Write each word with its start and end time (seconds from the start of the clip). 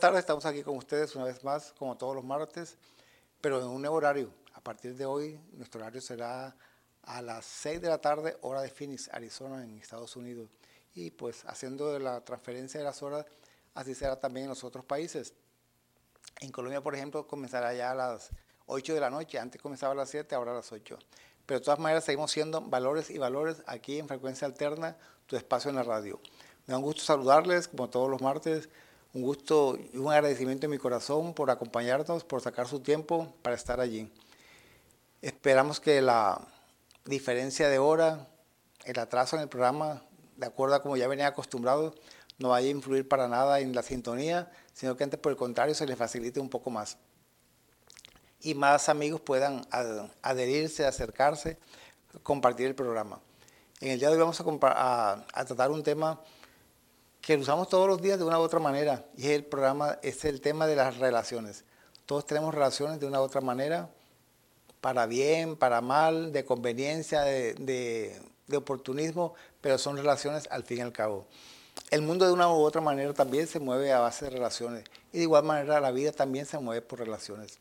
tardes, 0.00 0.20
estamos 0.20 0.44
aquí 0.46 0.62
con 0.62 0.76
ustedes 0.76 1.14
una 1.16 1.24
vez 1.24 1.42
más, 1.42 1.72
como 1.78 1.96
todos 1.96 2.14
los 2.14 2.24
martes, 2.24 2.76
pero 3.40 3.60
en 3.60 3.66
un 3.66 3.80
nuevo 3.80 3.96
horario. 3.96 4.30
A 4.54 4.60
partir 4.60 4.94
de 4.94 5.06
hoy, 5.06 5.40
nuestro 5.52 5.80
horario 5.80 6.00
será 6.00 6.54
a 7.02 7.22
las 7.22 7.44
6 7.44 7.80
de 7.80 7.88
la 7.88 7.98
tarde, 7.98 8.36
hora 8.42 8.60
de 8.60 8.68
Phoenix, 8.68 9.08
Arizona, 9.12 9.64
en 9.64 9.78
Estados 9.78 10.14
Unidos. 10.16 10.50
Y 10.94 11.10
pues 11.10 11.44
haciendo 11.46 11.98
la 11.98 12.20
transferencia 12.24 12.78
de 12.78 12.84
las 12.84 13.02
horas, 13.02 13.26
así 13.74 13.94
será 13.94 14.20
también 14.20 14.44
en 14.44 14.50
los 14.50 14.64
otros 14.64 14.84
países. 14.84 15.32
En 16.40 16.52
Colombia, 16.52 16.80
por 16.80 16.94
ejemplo, 16.94 17.26
comenzará 17.26 17.72
ya 17.74 17.92
a 17.92 17.94
las 17.94 18.30
8 18.66 18.94
de 18.94 19.00
la 19.00 19.10
noche, 19.10 19.38
antes 19.38 19.60
comenzaba 19.60 19.92
a 19.92 19.96
las 19.96 20.10
7, 20.10 20.34
ahora 20.34 20.52
a 20.52 20.56
las 20.56 20.70
8. 20.70 20.98
Pero 21.46 21.60
de 21.60 21.64
todas 21.64 21.80
maneras 21.80 22.04
seguimos 22.04 22.30
siendo 22.30 22.60
valores 22.60 23.10
y 23.10 23.18
valores 23.18 23.62
aquí 23.66 23.98
en 23.98 24.06
Frecuencia 24.06 24.46
Alterna, 24.46 24.96
tu 25.26 25.36
espacio 25.36 25.70
en 25.70 25.76
la 25.76 25.82
radio. 25.82 26.20
Me 26.66 26.72
da 26.72 26.78
un 26.78 26.84
gusto 26.84 27.02
saludarles, 27.02 27.68
como 27.68 27.88
todos 27.88 28.10
los 28.10 28.20
martes, 28.20 28.68
un 29.18 29.22
gusto 29.22 29.76
y 29.92 29.98
un 29.98 30.12
agradecimiento 30.12 30.66
en 30.66 30.70
mi 30.70 30.78
corazón 30.78 31.34
por 31.34 31.50
acompañarnos, 31.50 32.22
por 32.22 32.40
sacar 32.40 32.68
su 32.68 32.80
tiempo 32.80 33.34
para 33.42 33.56
estar 33.56 33.80
allí. 33.80 34.10
Esperamos 35.22 35.80
que 35.80 36.00
la 36.00 36.40
diferencia 37.04 37.68
de 37.68 37.80
hora, 37.80 38.28
el 38.84 38.98
atraso 38.98 39.34
en 39.34 39.42
el 39.42 39.48
programa, 39.48 40.02
de 40.36 40.46
acuerdo 40.46 40.76
a 40.76 40.82
como 40.82 40.96
ya 40.96 41.08
venía 41.08 41.26
acostumbrado, 41.26 41.94
no 42.38 42.50
vaya 42.50 42.68
a 42.68 42.70
influir 42.70 43.08
para 43.08 43.26
nada 43.26 43.58
en 43.58 43.74
la 43.74 43.82
sintonía, 43.82 44.52
sino 44.72 44.96
que 44.96 45.02
antes 45.02 45.18
por 45.18 45.32
el 45.32 45.36
contrario 45.36 45.74
se 45.74 45.86
les 45.86 45.98
facilite 45.98 46.38
un 46.38 46.48
poco 46.48 46.70
más. 46.70 46.96
Y 48.40 48.54
más 48.54 48.88
amigos 48.88 49.20
puedan 49.20 49.66
adherirse, 50.22 50.86
acercarse, 50.86 51.58
compartir 52.22 52.68
el 52.68 52.76
programa. 52.76 53.18
En 53.80 53.90
el 53.90 53.98
día 53.98 54.10
de 54.10 54.14
hoy 54.14 54.20
vamos 54.20 54.40
a, 54.40 55.24
a 55.32 55.44
tratar 55.44 55.72
un 55.72 55.82
tema 55.82 56.20
que 57.20 57.36
lo 57.36 57.42
usamos 57.42 57.68
todos 57.68 57.86
los 57.88 58.00
días 58.00 58.18
de 58.18 58.24
una 58.24 58.38
u 58.38 58.42
otra 58.42 58.58
manera 58.58 59.04
y 59.16 59.26
es 59.26 59.30
el 59.32 59.44
programa, 59.44 59.98
es 60.02 60.24
el 60.24 60.40
tema 60.40 60.66
de 60.66 60.76
las 60.76 60.96
relaciones. 60.98 61.64
Todos 62.06 62.26
tenemos 62.26 62.54
relaciones 62.54 63.00
de 63.00 63.06
una 63.06 63.20
u 63.20 63.24
otra 63.24 63.40
manera, 63.40 63.90
para 64.80 65.06
bien, 65.06 65.56
para 65.56 65.80
mal, 65.80 66.32
de 66.32 66.44
conveniencia, 66.44 67.22
de, 67.22 68.20
oportunismo, 68.54 69.34
pero 69.60 69.76
son 69.76 69.96
relaciones 69.96 70.48
al 70.50 70.64
fin 70.64 70.78
y 70.78 70.80
al 70.80 70.92
cabo. 70.92 71.26
El 71.90 72.02
mundo 72.02 72.26
de 72.26 72.32
una 72.32 72.48
u 72.48 72.62
otra 72.62 72.80
manera 72.80 73.12
también 73.12 73.46
se 73.46 73.60
mueve 73.60 73.92
a 73.92 74.00
base 74.00 74.24
de 74.24 74.30
relaciones 74.30 74.84
y 75.12 75.18
de 75.18 75.24
igual 75.24 75.44
manera 75.44 75.80
la 75.80 75.90
vida 75.90 76.12
también 76.12 76.46
se 76.46 76.58
mueve 76.58 76.80
por 76.80 76.98
relaciones. 76.98 77.58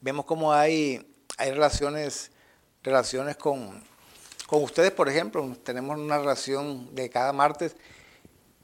Vemos 0.00 0.24
cómo 0.24 0.52
hay, 0.52 1.14
hay 1.36 1.52
relaciones, 1.52 2.30
relaciones 2.82 3.36
con, 3.36 3.82
con 4.46 4.62
ustedes, 4.62 4.90
por 4.90 5.08
ejemplo, 5.08 5.56
tenemos 5.62 5.98
una 5.98 6.18
relación 6.18 6.94
de 6.94 7.08
cada 7.08 7.32
martes 7.32 7.76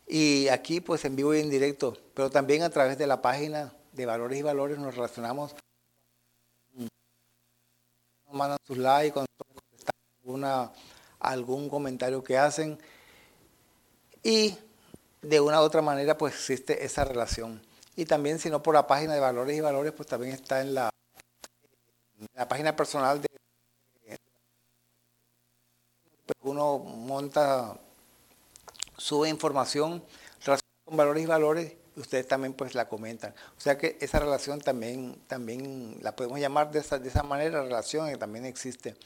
y 0.07 0.47
aquí 0.49 0.81
pues 0.81 1.05
en 1.05 1.17
vivo 1.17 1.35
y 1.35 1.41
en 1.41 1.51
directo, 1.51 1.97
pero 2.15 2.31
también 2.31 2.63
a 2.63 2.71
través 2.71 2.97
de 2.97 3.09
la 3.09 3.21
página 3.21 3.73
de 3.93 4.07
Valores 4.07 4.39
y 4.39 4.43
Valores 4.43 4.79
nos 4.79 4.95
relacionamos. 4.95 5.55
Nos 6.77 8.35
mandan 8.35 8.59
sus 8.65 8.79
likes, 8.79 9.13
cuando 9.13 9.31
alguna, 10.23 10.73
algún 11.19 11.69
comentario 11.69 12.23
que 12.23 12.39
hacen. 12.39 12.79
Y 14.23 14.57
de 15.23 15.41
una 15.41 15.61
u 15.61 15.65
otra 15.65 15.83
manera 15.83 16.17
pues 16.17 16.35
existe 16.35 16.85
esa 16.85 17.05
relación. 17.05 17.61
Y 17.97 18.05
también 18.05 18.39
si 18.39 18.49
no 18.49 18.63
por 18.63 18.75
la 18.75 18.87
página 18.87 19.15
de 19.15 19.21
Valores 19.21 19.57
y 19.57 19.61
Valores 19.61 19.93
pues 19.93 20.09
también 20.09 20.35
está 20.35 20.61
en 20.61 20.75
la, 20.75 20.91
la 22.35 22.49
página 22.49 22.77
personal 22.77 23.21
de... 23.21 23.27
Pues 26.27 26.39
uno 26.43 26.79
monta 26.79 27.77
sube 28.97 29.29
información 29.29 30.03
con 30.85 30.97
valores 30.97 31.25
y 31.25 31.27
valores 31.27 31.73
ustedes 31.97 32.29
también 32.29 32.53
pues 32.53 32.75
la 32.75 32.89
comentan. 32.89 33.35
O 33.57 33.61
sea 33.61 33.79
que 33.79 33.97
esa 34.01 34.21
relación 34.21 34.61
también, 34.61 35.19
también 35.27 35.99
la 36.03 36.15
podemos 36.15 36.39
llamar 36.39 36.71
de 36.71 36.81
esa, 36.81 36.99
de 36.99 37.09
esa 37.09 37.23
manera, 37.23 37.63
relación 37.63 38.09
que 38.09 38.17
también 38.17 38.45
existe. 38.45 38.97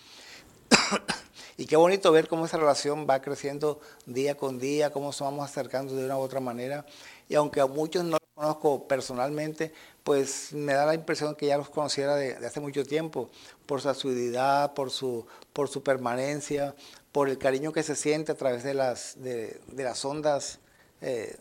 y 1.57 1.67
qué 1.67 1.77
bonito 1.77 2.13
ver 2.13 2.29
cómo 2.29 2.47
esa 2.47 2.59
relación 2.59 3.07
va 3.09 3.23
creciendo 3.23 3.81
día 4.07 4.37
con 4.37 4.59
día, 4.59 4.91
cómo 4.91 5.07
nos 5.07 5.21
vamos 5.21 5.49
acercando 5.49 5.95
de 5.95 6.05
una 6.05 6.17
u 6.17 6.21
otra 6.21 6.41
manera. 6.41 6.85
Y 7.29 7.35
aunque 7.35 7.61
a 7.61 7.67
muchos 7.67 8.05
no 8.05 8.13
los 8.13 8.21
conozco 8.35 8.89
personalmente, 8.89 9.73
pues 10.03 10.53
me 10.53 10.73
da 10.73 10.87
la 10.87 10.95
impresión 10.95 11.35
que 11.37 11.47
ya 11.47 11.57
los 11.57 11.71
conociera 11.71 12.17
de, 12.17 12.35
hace 12.45 12.61
mucho 12.61 12.85
tiempo, 12.85 13.31
por 13.67 13.81
su 13.81 13.89
asiduidad, 13.89 14.75
por 14.75 14.91
su, 14.91 15.27
por 15.53 15.69
su 15.69 15.83
permanencia, 15.83 16.75
por 17.13 17.29
el 17.29 17.39
cariño 17.39 17.73
que 17.73 17.83
se 17.83 17.97
siente 17.97 18.33
a 18.33 18.35
través 18.35 18.63
de 18.63 18.75
las, 18.75 19.21
de, 19.23 19.61
las 19.75 20.05
ondas, 20.05 20.61
eh, 21.01 21.37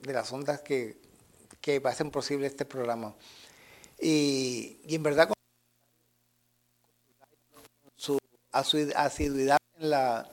de 0.00 0.12
las 0.12 0.32
ondas 0.32 0.60
que, 0.60 0.96
que, 1.60 1.80
hacen 1.84 2.10
posible 2.10 2.46
este 2.46 2.64
programa. 2.64 3.14
Y, 4.00 4.78
en 4.88 5.02
verdad 5.02 5.28
con 5.28 5.34
su 7.96 8.18
asiduidad 8.52 9.58
en 9.78 9.90
la 9.90 10.28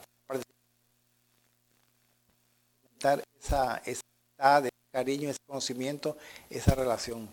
esa, 3.40 3.82
esa 3.86 4.60
de 4.60 4.70
cariño, 4.92 5.30
ese 5.30 5.38
conocimiento, 5.46 6.16
esa 6.50 6.74
relación. 6.74 7.28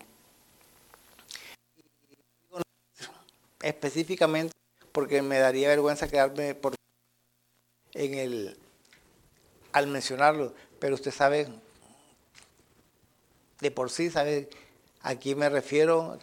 específicamente 3.62 4.54
porque 4.92 5.22
me 5.22 5.38
daría 5.38 5.68
vergüenza 5.68 6.08
quedarme 6.08 6.54
por 6.54 6.74
en 7.98 8.14
el 8.14 8.56
al 9.72 9.88
mencionarlo, 9.88 10.54
pero 10.78 10.94
usted 10.94 11.10
sabe 11.10 11.48
de 13.60 13.70
por 13.70 13.90
sí 13.90 14.08
sabe 14.10 14.48
a 15.02 15.16
quién 15.16 15.38
me 15.38 15.48
refiero 15.48 16.18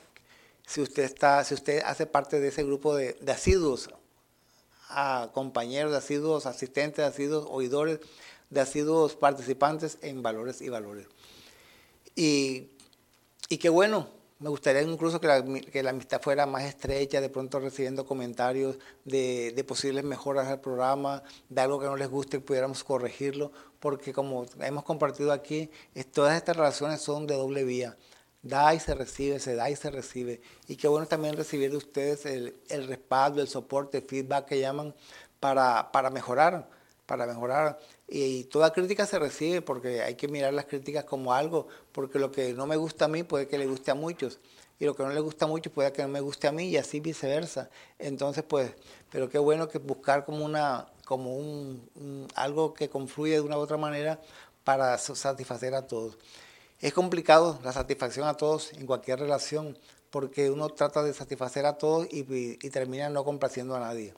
si 0.66 0.81
usted 0.81 1.04
está 1.04 1.44
si 1.44 1.54
usted 1.54 1.83
hace 1.86 2.06
parte 2.06 2.39
de 2.39 2.48
ese 2.48 2.63
grupo 2.63 2.95
de, 2.95 3.13
de 3.22 3.31
asiduos 3.31 3.89
a 4.89 5.30
compañeros 5.33 5.92
de 5.92 5.98
asiduos 5.98 6.45
asistentes 6.45 6.98
de 6.98 7.06
asiduos 7.06 7.45
oidores 7.50 8.00
de 8.50 8.62
asiduos 8.62 9.16
participantes 9.16 9.98
en 10.01 10.22
valores 10.22 10.62
y 10.62 10.69
valores. 10.69 11.07
Y, 12.16 12.69
y 13.50 13.57
qué 13.57 13.69
bueno 13.69 14.07
me 14.45 14.51
gustaría 14.51 14.83
incluso 14.83 15.19
que 15.19 15.81
la, 15.81 15.89
amistad 15.89 16.21
fuera 16.21 16.45
más 16.45 16.65
estrecha, 16.65 17.19
de 17.19 17.30
pronto 17.30 17.59
recibiendo 17.59 18.06
comentarios 18.06 18.77
de, 19.03 19.65
posibles 19.68 20.03
mejoras 20.03 20.50
al 20.50 20.62
programa, 20.62 21.24
de 21.50 21.62
algo 21.62 21.80
que 21.80 21.88
no 21.88 21.97
les 21.97 22.07
guste, 22.07 22.39
pudiéramos 22.39 22.83
corregirlo, 22.83 23.51
porque 23.80 24.13
como 24.13 24.45
hemos 24.59 24.83
compartido 24.83 25.31
aquí, 25.31 25.71
todas 26.13 26.38
estas 26.38 26.57
relaciones 26.57 27.01
son 27.01 27.25
de 27.25 27.33
doble 27.33 27.63
vía. 27.63 27.97
Da 28.44 28.75
y 28.75 28.80
se 28.80 28.94
recibe, 28.94 29.39
se 29.39 29.56
da 29.56 29.68
y 29.71 29.75
se 29.75 29.89
recibe. 29.89 30.42
Y 30.68 30.75
qué 30.75 30.88
bueno 30.88 31.07
también 31.07 31.36
recibir 31.36 31.71
de 31.71 31.77
ustedes 31.77 32.27
el, 32.27 32.53
respaldo, 32.88 33.41
el 33.41 33.48
soporte, 33.48 33.98
el 33.98 34.03
feedback 34.03 34.45
que 34.45 34.59
llaman 34.59 34.94
para, 35.39 35.91
para 35.91 36.12
mejorar, 36.12 36.69
para 37.07 37.25
mejorar. 37.25 37.80
Y 38.07 38.44
toda 38.46 38.72
crítica 38.72 39.06
se 39.06 39.18
recibe 39.18 39.62
porque 39.62 40.04
hay 40.04 40.16
que 40.16 40.28
mirar 40.28 40.54
las 40.54 40.66
críticas 40.66 41.06
como 41.06 41.34
algo, 41.34 41.68
porque 41.92 42.19
lo 42.19 42.31
que 42.31 42.54
no 42.54 42.68
me 42.68 42.75
gusta 42.75 43.06
a 43.06 43.07
mí 43.07 43.24
puede 43.24 43.48
que 43.48 43.57
le 43.57 43.66
guste 43.66 43.92
a 43.92 43.96
muchos, 43.96 44.40
y 44.80 44.86
lo 44.86 44.96
que 44.96 45.04
no 45.04 45.10
le 45.10 45.19
gusta 45.22 45.46
a 45.46 45.48
muchos 45.48 45.74
puede 45.74 45.92
que 45.92 46.04
no 46.04 46.10
me 46.10 46.19
guste 46.19 46.48
a 46.48 46.52
mí, 46.52 46.69
y 46.69 46.78
así 46.78 47.00
viceversa. 47.00 47.69
Entonces, 47.98 48.44
pues, 48.44 48.74
pero 49.12 49.30
qué 49.30 49.40
bueno 49.40 49.68
que 49.68 49.80
buscar 49.80 50.24
como 50.25 50.46
una, 50.46 50.88
como 51.06 51.36
un, 51.36 52.28
algo 52.36 52.74
que 52.74 52.90
confluye 52.90 53.34
de 53.34 53.42
una 53.42 53.57
u 53.57 53.62
otra 53.62 53.78
manera 53.78 54.22
para 54.63 54.98
satisfacer 54.98 55.74
a 55.74 55.88
todos. 55.88 56.18
Es 56.80 56.94
complicado 56.94 57.60
la 57.63 57.72
satisfacción 57.74 58.28
a 58.28 58.36
todos 58.36 58.74
en 58.74 58.86
cualquier 58.86 59.19
relación, 59.19 59.78
porque 60.12 60.51
uno 60.51 60.69
trata 60.69 61.04
de 61.04 61.13
satisfacer 61.13 61.66
a 61.66 61.78
todos 61.78 62.08
y 62.12 62.69
termina 62.69 63.10
no 63.10 63.24
complaciendo 63.24 63.75
a 63.75 63.80
nadie. 63.80 64.13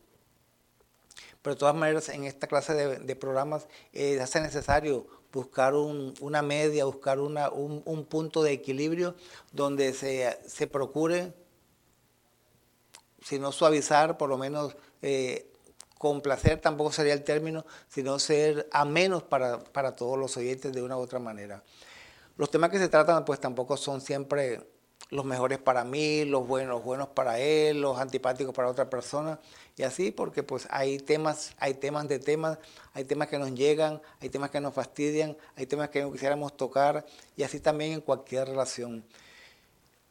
Pero 1.48 1.56
de 1.56 1.60
todas 1.60 1.76
maneras, 1.76 2.10
en 2.10 2.26
esta 2.26 2.46
clase 2.46 2.74
de, 2.74 3.16
programas 3.16 3.68
eh, 3.94 4.20
hace 4.20 4.42
necesario 4.42 5.08
buscar 5.32 5.76
una 5.76 6.42
media, 6.42 6.84
buscar 6.84 7.20
un, 7.22 8.06
punto 8.10 8.44
de 8.44 8.52
equilibrio 8.52 9.16
donde 9.54 9.94
se, 9.94 10.38
se, 10.46 10.68
procure, 10.68 11.32
si 13.24 13.40
no 13.40 13.54
suavizar, 13.54 14.18
por 14.18 14.28
lo 14.28 14.38
menos 14.38 14.76
eh, 15.02 15.50
complacer, 15.98 16.60
tampoco 16.60 16.92
sería 16.92 17.14
el 17.14 17.24
término, 17.24 17.66
sino 17.88 18.20
ser 18.20 18.68
amenos 18.74 19.24
para, 19.24 19.64
para 19.64 19.96
todos 19.96 20.20
los 20.20 20.36
oyentes 20.36 20.74
de 20.74 20.82
una 20.82 20.98
u 20.98 21.00
otra 21.00 21.20
manera. 21.20 21.64
Los 22.36 22.52
temas 22.52 22.72
que 22.72 22.78
se 22.78 22.90
tratan 22.90 23.24
pues 23.24 23.40
tampoco 23.40 23.78
son 23.78 24.02
siempre 24.02 24.68
los 25.10 25.26
mejores 25.26 25.58
para 25.58 25.84
mí, 25.84 26.26
los 26.26 26.48
buenos, 26.48 26.84
buenos 26.84 27.08
para 27.10 27.40
él, 27.40 27.82
los 27.82 27.98
antipáticos 28.00 28.54
para 28.54 28.68
otra 28.68 28.90
persona, 28.90 29.40
y 29.78 29.84
así 29.84 30.12
porque 30.12 30.44
pues 30.44 30.68
hay 30.70 30.98
temas, 30.98 31.54
hay 31.58 31.76
temas 31.76 32.08
de 32.08 32.20
temas, 32.20 32.58
hay 32.94 33.06
temas 33.06 33.28
que 33.28 33.40
nos 33.40 33.54
llegan, 33.54 34.02
hay 34.20 34.30
temas 34.30 34.50
que 34.50 34.60
nos 34.60 34.74
fastidian, 34.74 35.38
hay 35.56 35.66
temas 35.66 35.90
que 35.90 36.02
no 36.02 36.12
quisiéramos 36.12 36.58
tocar, 36.58 37.06
y 37.36 37.44
así 37.44 37.60
también 37.60 37.94
en 37.94 38.02
cualquier 38.02 38.48
relación. 38.48 39.06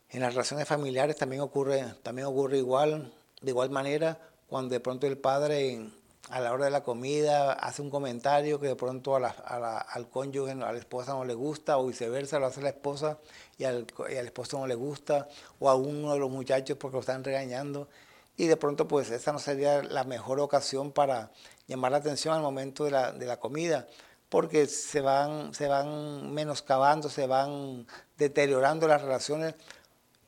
En 0.09 0.21
las 0.21 0.35
relaciones 0.35 0.67
familiares 0.67 1.17
también 1.17 1.43
ocurre, 1.43 1.85
también 2.03 2.27
ocurre 2.27 2.59
igual, 2.59 3.13
de 3.43 3.51
igual 3.51 3.71
manera, 3.71 4.19
cuando 4.49 4.71
de 4.71 4.81
pronto 4.81 5.07
el 5.07 5.19
padre 5.19 5.91
a 6.31 6.41
la 6.41 6.53
hora 6.53 6.65
de 6.65 6.71
la 6.71 6.83
comida 6.83 7.53
hace 7.53 7.83
un 7.83 7.91
comentario 7.91 8.59
que 8.59 8.67
de 8.67 8.77
pronto 8.77 9.15
a 9.15 9.21
la, 9.21 9.29
al 9.29 10.09
cónyuge, 10.09 10.53
a 10.53 10.73
la 10.73 10.79
esposa 10.79 11.13
no 11.13 11.25
le 11.25 11.35
gusta, 11.35 11.79
o 11.79 11.87
viceversa, 11.87 12.39
lo 12.39 12.47
hace 12.47 12.63
la 12.63 12.71
esposa 12.71 13.19
y 13.59 13.65
al, 13.65 13.87
esposo 14.09 14.59
no 14.59 14.67
le 14.67 14.75
gusta, 14.75 15.29
o 15.59 15.71
a 15.71 15.75
uno 15.75 16.13
de 16.13 16.19
los 16.19 16.31
muchachos 16.31 16.77
porque 16.79 16.97
lo 16.97 17.01
están 17.01 17.25
regañando. 17.25 17.89
Y 18.37 18.47
de 18.47 18.57
pronto, 18.57 18.87
pues 18.87 19.11
esa 19.11 19.33
no 19.33 19.39
sería 19.39 19.83
la 19.83 20.05
mejor 20.05 20.41
ocasión 20.41 20.93
para 20.93 21.31
llamar 21.67 21.93
la 21.93 21.99
atención 21.99 22.35
al 22.35 22.43
momento 22.43 22.85
de 22.85 22.91
la, 22.91 23.13
de 23.13 23.27
la 23.27 23.39
comida, 23.39 23.87
porque 24.29 24.67
se 24.67 25.01
van, 25.01 25.55
se 25.55 25.69
van 25.69 26.33
menoscabando, 26.33 27.09
se 27.09 27.27
van 27.27 27.87
deteriorando 28.19 28.87
las 28.87 29.01
relaciones 29.01 29.55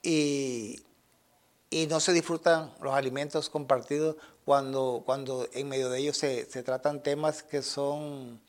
y, 0.02 0.80
y 1.70 1.86
no 1.86 2.00
se 2.00 2.12
disfrutan 2.12 2.72
los 2.80 2.94
alimentos 2.94 3.50
compartidos 3.50 4.16
cuando, 4.44 5.02
cuando 5.04 5.46
en 5.52 5.68
medio 5.68 5.90
de 5.90 5.98
ellos 5.98 6.16
se, 6.16 6.46
tratan 6.62 7.02
temas 7.02 7.42
que 7.42 7.60
son, 7.62 8.40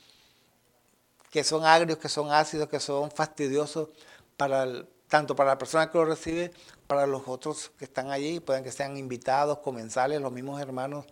que 1.30 1.44
son 1.44 1.66
agrios, 1.66 1.98
que 1.98 2.08
son 2.08 2.32
ácidos, 2.32 2.70
que 2.70 2.80
son 2.80 3.12
fastidiosos 3.12 3.90
para 4.40 4.86
tanto 5.10 5.36
para 5.36 5.50
la 5.50 5.58
persona 5.58 5.92
que 5.92 5.98
lo 5.98 6.06
recibe, 6.06 6.54
para 6.88 7.06
los 7.06 7.28
otros 7.28 7.72
que 7.78 7.84
están 7.84 8.10
allí, 8.10 8.40
pueden 8.40 8.64
que 8.64 8.72
sean 8.72 8.96
invitados, 8.96 9.60
comensales, 9.60 10.22
los 10.22 10.32
mismos 10.32 10.62
hermanos 10.62 11.06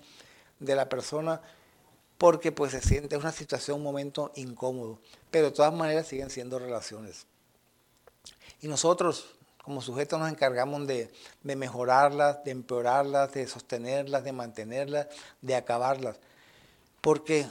de 0.59 0.75
la 0.75 0.87
persona, 0.87 1.41
porque 2.17 2.53
pues 2.53 2.71
se 2.71 2.81
siente 2.81 3.17
una 3.17 3.33
situación, 3.33 3.77
un 3.77 3.83
momento 3.83 4.31
incómodo, 4.35 5.01
pero 5.29 5.47
de 5.47 5.51
todas 5.51 5.73
maneras 5.73 6.07
siguen 6.07 6.29
siendo 6.29 6.57
relaciones. 6.57 7.25
Y 8.61 8.69
nosotros, 8.69 9.35
como 9.61 9.81
sujetos 9.81 10.19
nos 10.19 10.29
encargamos 10.29 10.87
de, 10.87 11.11
mejorarlas, 11.43 12.43
de 12.45 12.51
empeorarlas, 12.51 13.33
de 13.33 13.45
sostenerlas, 13.45 14.23
de 14.23 14.31
mantenerlas, 14.31 15.07
de 15.41 15.55
acabarlas. 15.55 16.17
Porque 17.01 17.45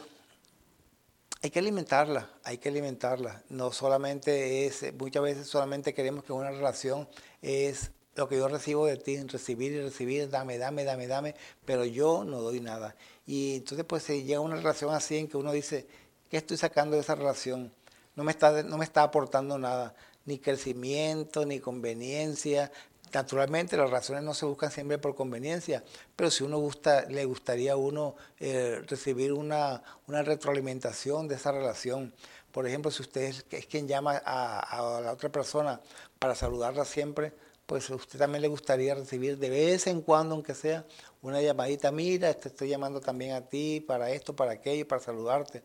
hay 1.42 1.50
que 1.50 1.58
alimentarlas, 1.58 2.26
hay 2.44 2.58
que 2.58 2.68
alimentarlas. 2.68 3.42
No 3.48 3.72
solamente 3.72 4.66
es, 4.66 4.92
muchas 4.94 5.22
veces 5.22 5.46
solamente 5.46 5.94
queremos 5.94 6.24
que 6.24 6.32
una 6.32 6.50
relación 6.50 7.08
es 7.42 7.90
lo 8.14 8.28
que 8.28 8.38
yo 8.38 8.48
recibo 8.48 8.86
de 8.86 8.96
ti, 8.96 9.22
recibir 9.22 9.72
y 9.72 9.82
recibir, 9.82 10.30
dame, 10.30 10.58
dame, 10.58 10.84
dame, 10.84 11.06
dame, 11.06 11.34
pero 11.64 11.84
yo 11.84 12.24
no 12.24 12.40
doy 12.40 12.60
nada. 12.60 12.96
Y 13.26 13.56
entonces 13.56 13.84
pues 13.86 14.02
se 14.02 14.22
llega 14.22 14.40
una 14.40 14.56
relación 14.56 14.94
así 14.94 15.18
en 15.18 15.28
que 15.28 15.36
uno 15.36 15.52
dice, 15.52 15.86
¿qué 16.30 16.38
estoy 16.38 16.56
sacando 16.56 16.96
de 16.96 17.02
esa 17.02 17.14
relación? 17.14 17.72
No 18.14 18.24
me 18.24 18.32
está, 18.32 18.62
no 18.62 18.78
me 18.78 18.84
está 18.84 19.02
aportando 19.02 19.58
nada 19.58 19.94
ni 20.24 20.38
crecimiento, 20.38 21.46
ni 21.46 21.60
conveniencia. 21.60 22.72
Naturalmente 23.12 23.76
las 23.76 23.90
razones 23.90 24.22
no 24.22 24.34
se 24.34 24.46
buscan 24.46 24.70
siempre 24.70 24.98
por 24.98 25.14
conveniencia, 25.14 25.82
pero 26.16 26.30
si 26.30 26.44
uno 26.44 26.58
gusta, 26.58 27.06
le 27.08 27.24
gustaría 27.24 27.72
a 27.72 27.76
uno 27.76 28.16
eh, 28.40 28.82
recibir 28.86 29.32
una, 29.32 29.82
retroalimentación 30.08 31.28
de 31.28 31.36
esa 31.36 31.52
relación. 31.52 32.12
Por 32.52 32.66
ejemplo, 32.66 32.90
si 32.90 33.02
usted 33.02 33.34
es, 33.50 33.66
quien 33.66 33.86
llama 33.86 34.20
a, 34.24 35.00
la 35.02 35.12
otra 35.12 35.30
persona 35.30 35.80
para 36.18 36.34
saludarla 36.34 36.84
siempre, 36.84 37.32
pues 37.66 37.90
a 37.90 37.94
usted 37.94 38.18
también 38.18 38.42
le 38.42 38.48
gustaría 38.48 38.94
recibir 38.94 39.38
de 39.38 39.50
vez 39.50 39.86
en 39.86 40.00
cuando, 40.00 40.34
aunque 40.34 40.54
sea, 40.54 40.84
una 41.22 41.40
llamadita, 41.40 41.90
mira, 41.92 42.32
te 42.34 42.48
estoy 42.48 42.68
llamando 42.68 43.00
también 43.00 43.32
a 43.32 43.42
ti 43.42 43.80
para 43.86 44.10
esto, 44.10 44.34
para 44.34 44.52
aquello, 44.52 44.86
para 44.86 45.02
saludarte. 45.02 45.62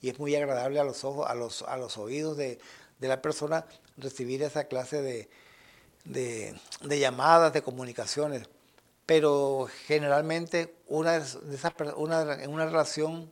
Y 0.00 0.08
es 0.10 0.18
muy 0.18 0.34
agradable 0.36 0.78
a 0.80 0.84
los 0.84 1.04
ojos, 1.04 1.28
a 1.28 1.34
los, 1.34 1.62
a 1.62 1.76
los 1.76 1.98
oídos 1.98 2.36
de, 2.36 2.58
de 2.98 3.08
la 3.08 3.20
persona 3.20 3.66
recibir 3.96 4.42
esa 4.42 4.64
clase 4.64 5.02
de, 5.02 5.28
de, 6.08 6.54
llamadas, 6.98 7.52
de 7.52 7.62
comunicaciones. 7.62 8.48
Pero 9.06 9.68
generalmente 9.86 10.74
una 10.86 11.12
de 11.12 11.54
esas, 11.54 11.72
una, 11.96 12.38
una 12.48 12.66
relación 12.66 13.30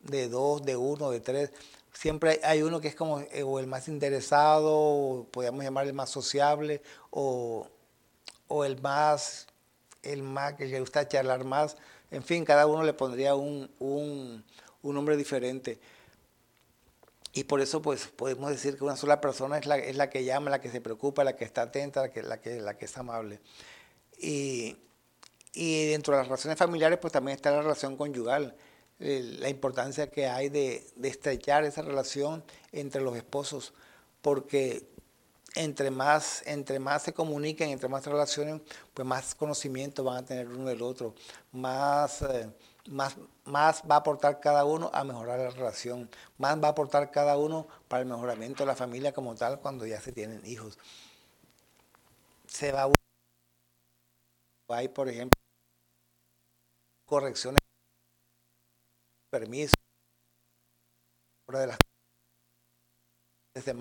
de 0.00 0.28
dos, 0.28 0.64
de 0.64 0.76
uno, 0.76 1.10
de 1.10 1.20
tres, 1.20 1.52
siempre 1.92 2.40
hay 2.44 2.62
uno 2.62 2.80
que 2.80 2.88
es 2.88 2.94
como 2.94 3.20
eh, 3.20 3.42
o 3.42 3.58
el 3.58 3.66
más 3.66 3.88
interesado, 3.88 4.72
o 4.72 5.26
podríamos 5.30 5.64
llamar 5.64 5.86
el 5.86 5.94
más 5.94 6.10
sociable, 6.10 6.82
o, 7.10 7.68
el 8.64 8.80
más, 8.80 9.46
el 10.02 10.22
más 10.22 10.54
que 10.54 10.66
le 10.66 10.80
gusta 10.80 11.08
charlar 11.08 11.44
más. 11.44 11.76
En 12.10 12.22
fin, 12.22 12.44
cada 12.44 12.66
uno 12.66 12.84
le 12.84 12.92
pondría 12.92 13.34
un, 13.34 13.70
un, 13.78 14.44
un 14.82 14.94
nombre 14.94 15.16
diferente. 15.16 15.80
Y 17.36 17.44
por 17.44 17.60
eso 17.60 17.82
pues 17.82 18.06
podemos 18.06 18.48
decir 18.48 18.78
que 18.78 18.84
una 18.84 18.96
sola 18.96 19.20
persona 19.20 19.58
es 19.58 19.66
la, 19.66 19.76
es 19.76 19.94
la 19.94 20.08
que 20.08 20.24
llama, 20.24 20.48
la 20.48 20.62
que 20.62 20.70
se 20.70 20.80
preocupa, 20.80 21.22
la 21.22 21.36
que 21.36 21.44
está 21.44 21.62
atenta, 21.62 22.00
la 22.00 22.10
que, 22.10 22.22
la 22.22 22.40
que, 22.40 22.62
la 22.62 22.78
que 22.78 22.86
es 22.86 22.96
amable. 22.96 23.40
Y, 24.18 24.74
y 25.52 25.88
dentro 25.88 26.14
de 26.14 26.20
las 26.20 26.28
relaciones 26.28 26.58
familiares 26.58 26.98
pues 26.98 27.12
también 27.12 27.36
está 27.36 27.50
la 27.50 27.60
relación 27.60 27.98
conyugal, 27.98 28.56
la 28.98 29.50
importancia 29.50 30.10
que 30.10 30.26
hay 30.28 30.48
de, 30.48 30.86
de 30.96 31.08
estrechar 31.08 31.64
esa 31.64 31.82
relación 31.82 32.42
entre 32.72 33.02
los 33.02 33.14
esposos, 33.14 33.74
porque 34.22 34.88
entre 35.56 35.90
más, 35.90 36.42
entre 36.46 36.78
más 36.78 37.02
se 37.02 37.12
comuniquen, 37.12 37.68
entre 37.68 37.90
más 37.90 38.02
se 38.02 38.08
relacionen, 38.08 38.62
pues 38.94 39.06
más 39.06 39.34
conocimiento 39.34 40.02
van 40.04 40.24
a 40.24 40.24
tener 40.24 40.48
uno 40.48 40.70
del 40.70 40.80
otro, 40.80 41.14
más, 41.52 42.22
eh, 42.22 42.48
más, 42.88 43.14
más 43.46 43.82
va 43.90 43.96
a 43.96 43.98
aportar 43.98 44.40
cada 44.40 44.64
uno 44.64 44.90
a 44.92 45.04
mejorar 45.04 45.38
la 45.38 45.50
relación, 45.50 46.10
más 46.38 46.56
va 46.62 46.68
a 46.68 46.70
aportar 46.72 47.10
cada 47.10 47.36
uno 47.38 47.66
para 47.88 48.02
el 48.02 48.08
mejoramiento 48.08 48.62
de 48.64 48.66
la 48.66 48.76
familia 48.76 49.12
como 49.12 49.34
tal 49.34 49.60
cuando 49.60 49.86
ya 49.86 50.00
se 50.00 50.12
tienen 50.12 50.44
hijos. 50.44 50.78
Se 52.48 52.72
va 52.72 52.84
a 52.84 52.92
hay 54.68 54.88
por 54.88 55.08
ejemplo 55.08 55.40
correcciones 57.06 57.60
permiso 59.30 59.74
de 61.48 61.66
las 61.68 61.78
desde 63.54 63.74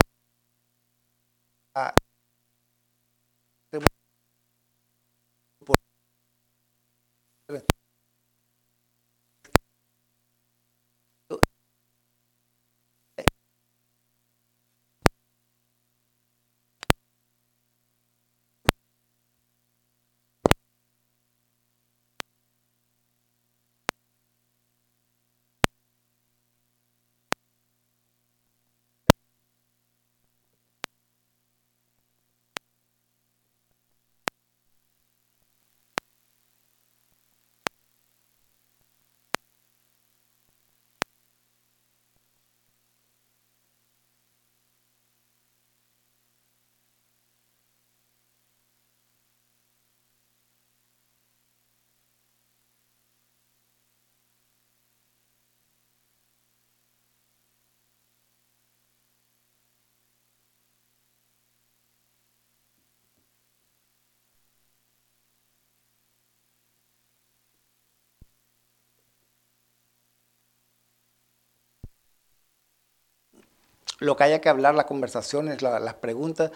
lo 74.06 74.16
que 74.16 74.24
haya 74.24 74.40
que 74.40 74.50
hablar, 74.50 74.76
las 74.76 74.86
conversaciones, 74.86 75.62
las 75.62 75.94
preguntas 75.96 76.52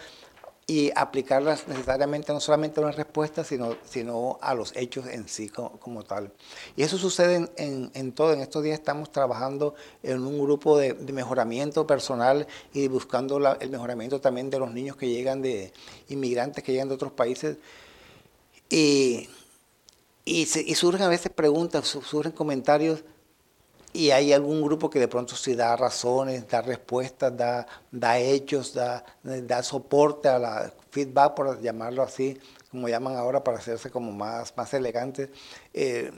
y 0.70 0.92
aplicarlas 0.94 1.66
necesariamente 1.66 2.32
no 2.32 2.38
solamente 2.38 2.78
a 2.78 2.84
una 2.84 2.92
respuesta, 2.92 3.42
sino, 3.42 3.76
sino 3.84 4.38
a 4.40 4.54
los 4.54 4.72
hechos 4.76 5.04
en 5.08 5.28
sí 5.28 5.48
como, 5.48 6.04
tal. 6.04 6.32
Y 6.76 6.84
eso 6.84 6.96
sucede 6.96 7.50
en, 7.56 8.12
todo. 8.12 8.34
En 8.34 8.40
estos 8.40 8.62
días 8.62 8.78
estamos 8.78 9.10
trabajando 9.10 9.74
en 10.04 10.24
un 10.24 10.38
grupo 10.38 10.78
de, 10.78 10.94
mejoramiento 10.94 11.88
personal 11.88 12.46
y 12.72 12.86
buscando 12.86 13.38
el 13.58 13.68
mejoramiento 13.70 14.20
también 14.20 14.48
de 14.48 14.60
los 14.60 14.72
niños 14.72 14.94
que 14.94 15.08
llegan 15.08 15.42
de 15.42 15.72
inmigrantes 16.08 16.62
que 16.62 16.70
llegan 16.70 16.88
de 16.88 16.94
otros 16.94 17.10
países. 17.10 17.56
Y, 18.68 19.28
y, 20.24 20.42
y 20.42 20.74
surgen 20.76 21.02
a 21.02 21.08
veces 21.08 21.32
preguntas, 21.32 21.88
surgen 21.88 22.30
comentarios 22.30 23.02
y 23.92 24.10
hay 24.10 24.32
algún 24.32 24.62
grupo 24.62 24.88
que 24.88 24.98
de 24.98 25.08
pronto 25.08 25.34
sí 25.34 25.54
da 25.54 25.76
razones, 25.76 26.46
da 26.48 26.62
respuestas, 26.62 27.36
da, 27.36 27.66
da 27.90 28.18
hechos, 28.18 28.72
da, 28.74 29.04
da 29.22 29.62
soporte 29.62 30.28
a 30.28 30.38
la 30.38 30.72
feedback, 30.90 31.34
por 31.34 31.60
llamarlo 31.60 32.02
así, 32.02 32.38
como 32.70 32.88
llaman 32.88 33.16
ahora 33.16 33.42
para 33.42 33.58
hacerse 33.58 33.90
como 33.90 34.12
más, 34.12 34.56
más 34.56 34.72
elegantes, 34.74 35.30
eh, 35.74 36.12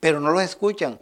pero 0.00 0.20
no 0.20 0.30
los 0.30 0.42
escuchan. 0.42 1.00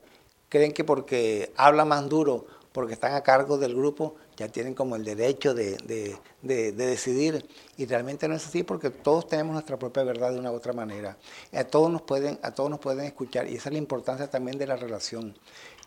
creen 0.49 0.73
que 0.73 0.85
porque 0.85 1.53
habla 1.57 1.85
más 1.85 2.09
duro, 2.09 2.47
porque 2.73 2.95
están 2.95 3.15
a 3.15 3.23
cargo 3.23 3.59
del 3.59 3.75
grupo, 3.75 4.17
ya 4.37 4.49
tienen 4.49 4.75
como 4.75 4.97
el 4.97 5.05
derecho 5.05 5.55
de, 5.55 6.19
decidir. 6.43 7.49
Y 7.77 7.87
realmente 7.87 8.29
no 8.29 8.35
es 8.35 8.47
así 8.47 8.63
porque 8.63 8.91
todos 8.91 9.27
tenemos 9.27 9.53
nuestra 9.53 9.79
propia 9.79 10.05
verdad 10.05 10.33
de 10.33 10.39
una 10.39 10.51
u 10.51 10.55
otra 10.55 10.73
manera. 10.73 11.17
A 11.53 11.65
todos, 11.65 11.91
nos 11.91 12.03
pueden, 12.03 12.39
a 12.43 12.53
todos 12.53 12.71
nos 12.71 12.79
pueden 12.79 13.05
escuchar 13.07 13.49
y 13.49 13.57
esa 13.57 13.69
es 13.69 13.73
la 13.73 13.79
importancia 13.79 14.31
también 14.31 14.59
de 14.59 14.67
la 14.67 14.77
relación. 14.77 15.37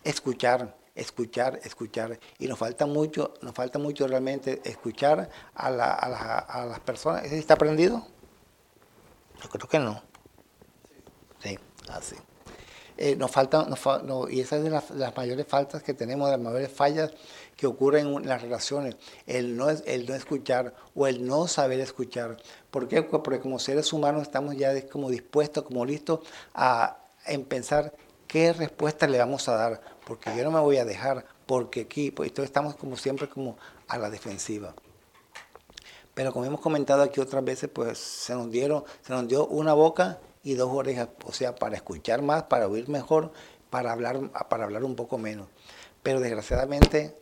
Escuchar, 0.04 0.76
escuchar, 0.94 1.60
escuchar. 1.64 2.18
Y 2.38 2.46
nos 2.46 2.58
falta 2.58 2.86
mucho, 2.86 3.34
nos 3.42 3.54
falta 3.54 3.78
mucho 3.78 4.06
realmente 4.06 4.60
escuchar 4.64 5.30
a, 5.54 5.66
a 5.68 6.66
las 6.66 6.80
personas. 6.80 7.24
¿Está 7.24 7.54
aprendido? 7.54 8.06
Yo 9.42 9.48
creo 9.48 9.68
que 9.68 9.78
no. 9.78 10.02
Sí, 11.42 11.58
así. 11.88 12.16
Eh, 13.04 13.16
nos 13.16 13.32
falta, 13.32 13.66
y 14.30 14.38
esa 14.38 14.58
es 14.58 14.62
de 14.62 14.70
las, 14.70 15.16
mayores 15.16 15.44
faltas 15.48 15.82
que 15.82 15.92
tenemos, 15.92 16.30
de 16.30 16.36
las 16.36 16.44
mayores 16.44 16.70
fallas 16.70 17.10
que 17.56 17.66
ocurren 17.66 18.06
en 18.06 18.28
las 18.28 18.40
relaciones, 18.40 18.94
el 19.26 19.56
no, 19.56 19.70
escuchar 19.70 20.72
o 20.94 21.08
el 21.08 21.26
no 21.26 21.48
saber 21.48 21.80
escuchar. 21.80 22.36
¿Por 22.70 22.86
qué? 22.86 23.02
Porque 23.02 23.40
como 23.40 23.58
seres 23.58 23.92
humanos 23.92 24.22
estamos 24.22 24.56
ya 24.56 24.88
como 24.88 25.10
dispuestos, 25.10 25.64
como 25.64 25.84
listos 25.84 26.20
a 26.54 26.98
en 27.26 27.44
pensar 27.44 27.92
qué 28.28 28.52
respuesta 28.52 29.08
le 29.08 29.18
vamos 29.18 29.48
a 29.48 29.56
dar, 29.56 29.80
porque 30.06 30.30
yo 30.36 30.44
no 30.44 30.52
me 30.52 30.60
voy 30.60 30.76
a 30.76 30.84
dejar, 30.84 31.26
porque 31.44 31.80
aquí, 31.80 32.12
pues 32.12 32.28
entonces 32.28 32.50
estamos 32.50 32.76
como 32.76 32.96
siempre 32.96 33.28
como 33.28 33.56
a 33.88 33.98
la 33.98 34.10
defensiva. 34.10 34.76
Pero 36.14 36.32
como 36.32 36.44
hemos 36.44 36.60
comentado 36.60 37.02
aquí 37.02 37.18
otras 37.18 37.42
veces, 37.42 37.68
pues 37.68 37.98
se 37.98 38.32
nos 38.36 38.48
dieron, 38.48 38.84
se 39.04 39.12
nos 39.12 39.26
dio 39.26 39.48
una 39.48 39.72
boca 39.72 40.20
y 40.42 40.54
dos 40.54 40.70
orejas, 40.72 41.08
o 41.24 41.32
sea, 41.32 41.54
para 41.54 41.76
escuchar 41.76 42.22
más, 42.22 42.44
para 42.44 42.68
oír 42.68 42.88
mejor, 42.88 43.32
para 43.70 43.92
hablar, 43.92 44.20
para 44.48 44.64
hablar 44.64 44.84
un 44.84 44.96
poco 44.96 45.18
menos. 45.18 45.48
Pero 46.02 46.20
desgraciadamente 46.20 47.16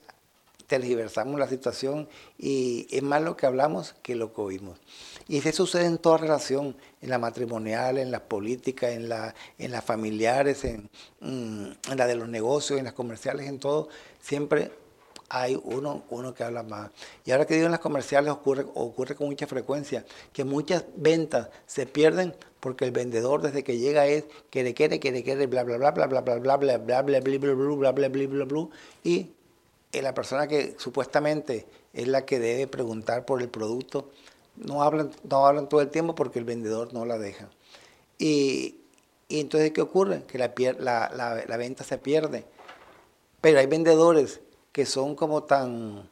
tergiversamos 0.66 1.38
la 1.38 1.48
situación 1.48 2.08
y 2.38 2.86
es 2.92 3.02
más 3.02 3.20
lo 3.22 3.36
que 3.36 3.44
hablamos 3.44 3.96
que 4.02 4.14
lo 4.14 4.32
que 4.32 4.40
oímos. 4.40 4.78
Y 5.26 5.38
eso 5.38 5.66
sucede 5.66 5.86
en 5.86 5.98
toda 5.98 6.18
relación, 6.18 6.76
en 7.02 7.10
la 7.10 7.18
matrimonial, 7.18 7.98
en 7.98 8.12
la 8.12 8.24
política, 8.24 8.90
en 8.90 9.08
la, 9.08 9.34
en 9.58 9.72
las 9.72 9.84
familiares, 9.84 10.64
en, 10.64 10.88
mm, 11.20 11.90
en 11.90 11.96
la 11.96 12.06
de 12.06 12.14
los 12.14 12.28
negocios, 12.28 12.78
en 12.78 12.84
las 12.84 12.94
comerciales, 12.94 13.48
en 13.48 13.58
todo. 13.58 13.88
Siempre 14.20 14.70
hay 15.30 15.58
uno, 15.62 16.02
uno 16.10 16.34
que 16.34 16.42
habla 16.42 16.64
más. 16.64 16.90
Y 17.24 17.30
ahora 17.30 17.46
que 17.46 17.54
digo 17.54 17.66
en 17.66 17.70
las 17.70 17.80
comerciales 17.80 18.32
ocurre, 18.32 18.66
ocurre 18.74 19.14
con 19.14 19.28
mucha 19.28 19.46
frecuencia 19.46 20.04
que 20.32 20.44
muchas 20.44 20.84
ventas 20.96 21.48
se 21.66 21.86
pierden 21.86 22.34
porque 22.58 22.84
el 22.84 22.90
vendedor 22.90 23.40
desde 23.40 23.62
que 23.62 23.78
llega 23.78 24.06
es 24.06 24.24
quiere, 24.50 24.74
quiere, 24.74 24.98
quiere, 24.98 25.22
quiere, 25.22 25.46
bla, 25.46 25.62
bla, 25.62 25.78
bla, 25.78 25.92
bla, 25.92 26.06
bla, 26.06 26.20
bla, 26.20 26.36
bla, 26.36 26.56
bla, 26.56 26.76
bla, 26.76 26.78
bla, 26.78 27.00
bla, 27.00 27.20
bla, 27.20 27.20
bla, 27.20 27.92
bla, 27.92 28.08
bla, 28.08 28.26
bla, 28.26 28.44
bla, 28.44 28.68
y 29.04 29.30
la 29.92 30.14
persona 30.14 30.48
que 30.48 30.74
supuestamente 30.78 31.66
es 31.92 32.08
la 32.08 32.26
que 32.26 32.38
debe 32.38 32.66
preguntar 32.66 33.24
por 33.24 33.40
el 33.40 33.48
producto, 33.48 34.10
no 34.56 34.82
hablan, 34.82 35.10
no 35.28 35.46
hablan 35.46 35.68
todo 35.68 35.80
el 35.80 35.90
tiempo 35.90 36.14
porque 36.14 36.40
el 36.40 36.44
vendedor 36.44 36.92
no 36.92 37.04
la 37.04 37.18
deja. 37.18 37.48
Y, 38.18 38.80
y 39.28 39.40
entonces, 39.40 39.70
¿qué 39.70 39.80
ocurre? 39.80 40.24
Que 40.24 40.38
la, 40.38 40.52
la, 40.78 41.10
la, 41.14 41.44
la 41.46 41.56
venta 41.56 41.84
se 41.84 41.98
pierde. 41.98 42.44
Pero 43.40 43.58
hay 43.58 43.66
vendedores 43.66 44.40
que 44.72 44.86
son 44.86 45.14
como 45.14 45.44
tan, 45.44 46.08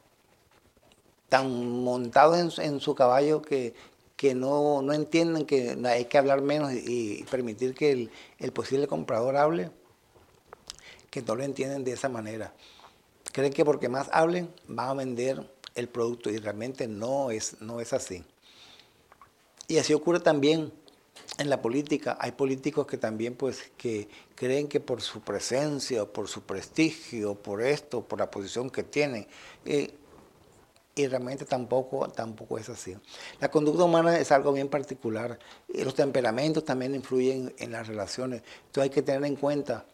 tan 1.29 1.81
montados 1.83 2.59
en, 2.59 2.79
su 2.79 2.95
caballo 2.95 3.41
que, 3.41 3.73
que 4.15 4.35
no, 4.35 4.81
no, 4.81 4.93
entienden 4.93 5.45
que 5.45 5.77
hay 5.85 6.05
que 6.05 6.17
hablar 6.17 6.41
menos 6.41 6.73
y, 6.73 7.25
permitir 7.29 7.73
que 7.73 7.91
el, 7.91 8.11
el, 8.39 8.51
posible 8.51 8.87
comprador 8.87 9.37
hable, 9.37 9.71
que 11.09 11.21
no 11.21 11.35
lo 11.35 11.43
entienden 11.43 11.83
de 11.83 11.93
esa 11.93 12.09
manera. 12.09 12.53
Creen 13.31 13.53
que 13.53 13.63
porque 13.63 13.89
más 13.89 14.09
hablen 14.11 14.53
van 14.67 14.89
a 14.89 14.93
vender 14.95 15.49
el 15.75 15.87
producto 15.87 16.29
y 16.29 16.37
realmente 16.37 16.87
no 16.87 17.31
es, 17.31 17.61
no 17.61 17.79
es 17.79 17.93
así. 17.93 18.23
Y 19.67 19.77
así 19.77 19.93
ocurre 19.93 20.19
también 20.19 20.73
en 21.37 21.49
la 21.49 21.61
política 21.61 22.17
hay 22.19 22.31
políticos 22.31 22.87
que 22.87 22.97
también 22.97 23.35
pues 23.35 23.71
que 23.77 24.09
creen 24.35 24.67
que 24.67 24.79
por 24.79 25.01
su 25.01 25.21
presencia, 25.21 26.05
por 26.05 26.27
su 26.27 26.41
prestigio, 26.41 27.35
por 27.35 27.61
esto, 27.61 28.01
por 28.01 28.19
la 28.19 28.29
posición 28.29 28.69
que 28.69 28.83
tienen, 28.83 29.27
eh, 29.65 29.93
y 30.95 31.07
realmente 31.07 31.45
tampoco, 31.45 32.09
tampoco 32.09 32.57
es 32.57 32.67
así. 32.67 32.95
La 33.39 33.49
conducta 33.49 33.85
humana 33.85 34.17
es 34.19 34.33
algo 34.33 34.51
bien 34.51 34.67
particular 34.67 35.39
los 35.69 35.95
temperamentos 35.95 36.65
también 36.65 36.93
influyen 36.93 37.53
en 37.57 37.71
las 37.71 37.87
relaciones. 37.87 38.41
Entonces 38.65 38.83
hay 38.83 38.89
que 38.89 39.01
tener 39.01 39.23
en 39.23 39.35
cuenta 39.35 39.85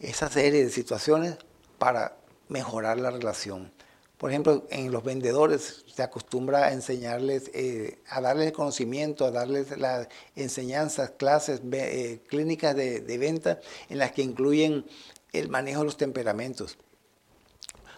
esa 0.00 0.30
serie 0.30 0.64
de 0.64 0.70
situaciones 0.70 1.36
para 1.78 2.16
mejorar 2.48 2.98
la 2.98 3.10
relación. 3.10 3.72
Por 4.20 4.28
ejemplo, 4.28 4.66
en 4.68 4.92
los 4.92 5.02
vendedores 5.02 5.82
se 5.86 6.02
acostumbra 6.02 6.66
a 6.66 6.72
enseñarles, 6.74 7.50
eh, 7.54 8.00
a 8.06 8.20
darles 8.20 8.52
conocimiento, 8.52 9.24
a 9.24 9.30
darles 9.30 9.78
las 9.78 10.08
enseñanzas, 10.36 11.12
clases, 11.12 11.62
eh, 11.72 12.20
clínicas 12.28 12.76
de, 12.76 13.18
venta 13.18 13.60
en 13.88 13.96
las 13.96 14.12
que 14.12 14.20
incluyen 14.20 14.84
el 15.32 15.48
manejo 15.48 15.78
de 15.78 15.84
los 15.86 15.96
temperamentos. 15.96 16.76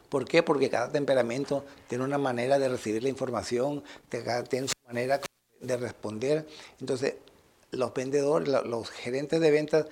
¿Por 0.09 0.25
qué? 0.25 0.45
Porque 0.45 0.71
cada 0.71 0.93
temperamento 0.93 1.65
tiene 1.89 2.05
una 2.05 2.19
manera 2.19 2.57
de 2.61 2.69
recibir 2.69 3.03
la 3.03 3.09
información, 3.09 3.83
tiene 4.49 4.69
su 4.69 4.75
manera 4.87 5.21
de 5.59 5.77
responder. 5.77 6.47
Entonces, 6.79 7.15
los 7.73 7.93
vendedores, 7.95 8.49
los 8.49 8.91
gerentes 8.91 9.41
de 9.41 9.51
ventas 9.51 9.87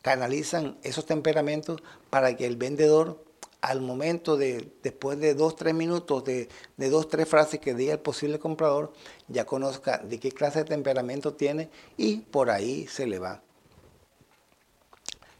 canalizan 0.00 0.78
esos 0.82 1.04
temperamentos 1.04 1.82
para 2.08 2.34
que 2.34 2.46
el 2.46 2.56
vendedor 2.56 3.25
al 3.66 3.80
momento 3.80 4.36
de, 4.36 4.70
después 4.84 5.18
de 5.18 5.34
dos, 5.34 5.56
tres 5.56 5.74
minutos, 5.74 6.22
de, 6.22 6.48
dos, 6.76 7.08
tres 7.08 7.28
frases 7.28 7.58
que 7.58 7.74
diga 7.74 7.94
el 7.94 7.98
posible 7.98 8.38
comprador, 8.38 8.92
ya 9.26 9.44
conozca 9.44 9.98
de 9.98 10.20
qué 10.20 10.30
clase 10.30 10.60
de 10.60 10.66
temperamento 10.66 11.34
tiene 11.34 11.68
y 11.96 12.18
por 12.18 12.50
ahí 12.50 12.86
se 12.86 13.08
le 13.08 13.18
va. 13.18 13.42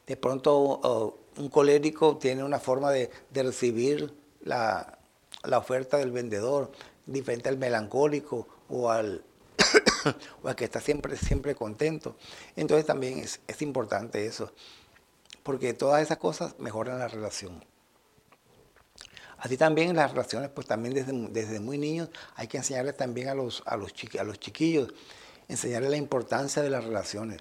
De 0.08 0.16
pronto 0.16 1.20
un 1.36 1.48
colérico 1.48 2.16
tiene 2.16 2.42
una 2.42 2.58
forma 2.58 2.90
de, 2.90 3.10
recibir 3.32 4.12
la, 4.42 4.98
oferta 5.56 5.96
del 5.96 6.10
vendedor, 6.10 6.72
diferente 7.06 7.48
al 7.48 7.58
melancólico 7.58 8.48
o 8.68 8.90
al, 8.90 9.24
o 10.42 10.48
al 10.48 10.56
que 10.56 10.64
está 10.64 10.80
siempre, 10.80 11.16
siempre 11.16 11.54
contento. 11.54 12.16
Entonces 12.56 12.86
también 12.86 13.20
es, 13.20 13.40
es 13.46 13.62
importante 13.62 14.26
eso, 14.26 14.50
porque 15.44 15.74
todas 15.74 16.02
esas 16.02 16.18
cosas 16.18 16.58
mejoran 16.58 16.98
la 16.98 17.06
relación. 17.06 17.62
Así 19.46 19.56
también 19.56 19.90
en 19.90 19.96
las 19.96 20.10
relaciones, 20.10 20.50
pues 20.50 20.66
también 20.66 20.92
desde, 20.92 21.12
desde 21.28 21.60
muy 21.60 21.78
niños 21.78 22.08
hay 22.34 22.48
que 22.48 22.56
enseñarles 22.56 22.96
también 22.96 23.28
a 23.28 23.34
los, 23.36 23.62
a, 23.64 23.76
los 23.76 23.94
a 24.18 24.24
los 24.24 24.40
chiquillos, 24.40 24.92
enseñarles 25.46 25.92
la 25.92 25.96
importancia 25.98 26.62
de 26.62 26.68
las 26.68 26.82
relaciones. 26.82 27.38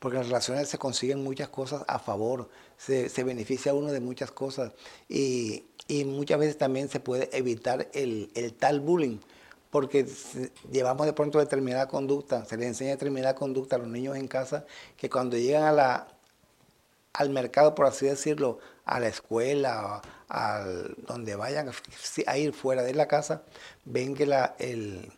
Porque 0.00 0.16
en 0.16 0.22
las 0.22 0.28
relaciones 0.28 0.68
se 0.68 0.76
consiguen 0.76 1.22
muchas 1.22 1.50
cosas 1.50 1.84
a 1.86 2.00
favor, 2.00 2.50
se, 2.76 3.08
se 3.08 3.22
beneficia 3.22 3.74
uno 3.74 3.92
de 3.92 4.00
muchas 4.00 4.32
cosas 4.32 4.72
y, 5.08 5.66
y, 5.86 6.04
muchas 6.04 6.40
veces 6.40 6.58
también 6.58 6.88
se 6.88 6.98
puede 6.98 7.30
evitar 7.30 7.88
el, 7.94 8.32
el 8.34 8.52
tal 8.52 8.80
bullying, 8.80 9.18
porque 9.70 10.04
llevamos 10.72 11.06
de 11.06 11.12
pronto 11.12 11.38
determinada 11.38 11.86
conducta, 11.86 12.44
se 12.44 12.56
les 12.56 12.66
enseña 12.66 12.90
determinada 12.90 13.36
conducta 13.36 13.76
a 13.76 13.78
los 13.78 13.88
niños 13.88 14.16
en 14.16 14.26
casa, 14.26 14.66
que 14.96 15.08
cuando 15.08 15.38
llegan 15.38 15.62
a 15.62 15.70
la, 15.70 16.15
al 17.16 17.30
mercado, 17.30 17.74
por 17.74 17.86
así 17.86 18.06
decirlo, 18.06 18.58
a 18.84 19.00
la 19.00 19.08
escuela, 19.08 20.02
al, 20.28 20.94
donde 21.06 21.34
vayan 21.34 21.70
a 22.26 22.38
ir 22.38 22.52
fuera 22.52 22.82
de 22.82 22.92
la 22.94 23.08
casa, 23.08 23.42
ven 23.86 24.14
que 24.14 24.24
el, 24.58 25.12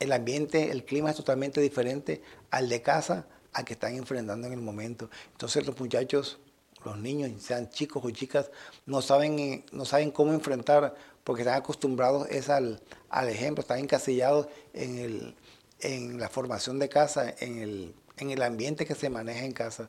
el 0.00 0.12
ambiente, 0.12 0.72
el 0.72 0.84
clima 0.84 1.10
es 1.10 1.16
totalmente 1.16 1.60
diferente 1.60 2.20
al 2.50 2.68
de 2.68 2.82
casa, 2.82 3.26
al 3.52 3.64
que 3.64 3.74
están 3.74 3.94
enfrentando 3.94 4.48
en 4.48 4.52
el 4.52 4.60
momento. 4.60 5.08
Entonces 5.32 5.64
los 5.66 5.78
muchachos, 5.78 6.38
los 6.84 6.98
niños, 6.98 7.30
sean 7.40 7.70
chicos 7.70 8.04
o 8.04 8.10
chicas, 8.10 8.50
no 8.84 9.00
saben, 9.00 9.38
eh, 9.38 9.64
no 9.70 9.84
saben 9.84 10.10
cómo 10.10 10.32
enfrentar 10.32 10.96
porque 11.22 11.42
están 11.42 11.58
acostumbrados 11.58 12.28
es 12.28 12.48
al, 12.48 12.80
al 13.08 13.28
ejemplo, 13.28 13.60
están 13.60 13.78
encasillados 13.78 14.48
en, 14.72 14.98
el, 14.98 15.36
en 15.78 16.18
la 16.18 16.28
formación 16.28 16.80
de 16.80 16.88
casa, 16.88 17.32
en 17.38 17.58
el, 17.58 17.94
en 18.16 18.30
el 18.30 18.42
ambiente 18.42 18.84
que 18.86 18.94
se 18.94 19.10
maneja 19.10 19.44
en 19.44 19.52
casa. 19.52 19.88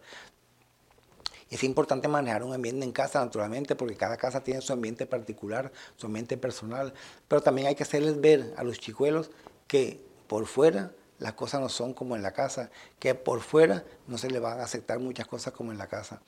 Es 1.49 1.63
importante 1.63 2.07
manejar 2.07 2.43
un 2.43 2.53
ambiente 2.53 2.85
en 2.85 2.91
casa, 2.91 3.23
naturalmente, 3.23 3.75
porque 3.75 3.95
cada 3.95 4.17
casa 4.17 4.43
tiene 4.43 4.61
su 4.61 4.71
ambiente 4.71 5.05
particular, 5.05 5.71
su 5.97 6.05
ambiente 6.05 6.37
personal, 6.37 6.93
pero 7.27 7.41
también 7.41 7.67
hay 7.67 7.75
que 7.75 7.83
hacerles 7.83 8.21
ver 8.21 8.53
a 8.57 8.63
los 8.63 8.79
chicuelos 8.79 9.31
que 9.67 9.99
por 10.27 10.45
fuera 10.45 10.91
las 11.19 11.33
cosas 11.33 11.59
no 11.59 11.69
son 11.69 11.93
como 11.93 12.15
en 12.15 12.21
la 12.21 12.31
casa, 12.31 12.69
que 12.97 13.13
por 13.13 13.41
fuera 13.41 13.83
no 14.07 14.17
se 14.17 14.29
les 14.29 14.41
van 14.41 14.59
a 14.59 14.63
aceptar 14.63 14.99
muchas 14.99 15.27
cosas 15.27 15.53
como 15.53 15.71
en 15.71 15.77
la 15.77 15.87
casa. 15.87 16.21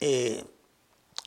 Eh, 0.00 0.44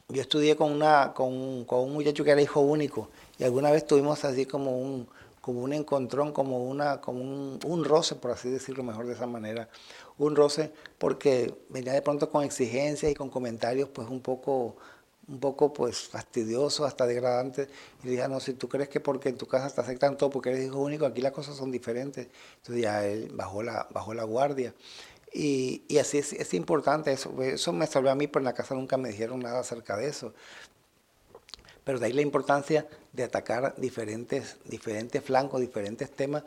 yo 0.10 0.22
estudié 0.22 0.56
con, 0.56 0.80
con, 1.14 1.34
un 1.34 1.94
muchacho 1.94 2.24
que 2.24 2.32
era 2.32 2.42
hijo 2.42 2.60
único 2.60 3.10
y 3.40 3.44
alguna 3.44 3.72
vez 3.72 3.88
tuvimos 3.88 4.24
así 4.26 4.46
como 4.46 4.78
un, 4.78 5.08
como 5.42 5.62
un 5.62 5.74
encontrón, 5.74 6.32
como, 6.32 6.64
una, 6.64 7.02
como 7.02 7.22
un, 7.22 7.60
un 7.64 7.84
roce, 7.86 8.16
por 8.16 8.32
así 8.32 8.50
decirlo 8.50 8.84
mejor 8.84 9.08
de 9.08 9.14
esa 9.14 9.26
manera. 9.26 9.70
Un 10.18 10.36
roce 10.36 10.72
porque 10.98 11.54
venía 11.70 11.94
de 11.94 12.02
pronto 12.02 12.30
con 12.30 12.44
exigencias 12.44 13.12
y 13.12 13.16
con 13.16 13.30
comentarios 13.30 13.90
pues 13.90 14.08
un 14.10 14.22
poco 14.22 14.78
un 15.28 15.40
poco 15.40 15.74
pues 15.74 16.08
fastidioso, 16.08 16.86
hasta 16.86 17.06
degradante. 17.06 17.68
Y 18.04 18.06
le 18.06 18.12
dije, 18.12 18.24
ah, 18.24 18.28
no, 18.28 18.40
si 18.40 18.54
tú 18.54 18.70
crees 18.70 18.90
que 18.90 19.00
porque 19.00 19.30
en 19.30 19.38
tu 19.38 19.48
casa 19.48 19.74
te 19.74 19.82
aceptan 19.82 20.18
todo, 20.18 20.30
porque 20.30 20.50
eres 20.52 20.66
hijo 20.66 20.80
único, 20.80 21.06
aquí 21.06 21.22
las 21.22 21.32
cosas 21.32 21.56
son 21.56 21.72
diferentes. 21.72 22.28
Entonces 22.58 22.84
ya 22.84 23.06
él 23.06 23.32
bajó 23.34 23.64
la, 23.64 23.88
bajó 23.92 24.14
la 24.14 24.24
guardia. 24.24 24.74
Y, 25.34 25.84
y 25.88 25.98
así 25.98 26.20
es, 26.20 26.54
importante 26.54 27.12
eso. 27.12 27.42
Eso 27.42 27.74
me 27.74 27.88
salvó 27.88 28.10
a 28.10 28.16
mí, 28.16 28.28
pero 28.28 28.42
en 28.42 28.46
la 28.46 28.54
casa 28.54 28.76
nunca 28.76 28.98
me 28.98 29.10
dijeron 29.10 29.40
nada 29.40 29.60
acerca 29.60 29.98
de 29.98 30.08
eso. 30.08 30.34
Pero 31.84 32.00
de 32.00 32.08
ahí 32.08 32.14
la 32.14 32.22
importancia 32.22 32.88
de 33.14 33.24
atacar 33.24 33.76
diferentes, 33.78 34.58
diferentes 34.66 35.24
flancos, 35.24 35.62
diferentes 35.62 36.10
temas, 36.10 36.44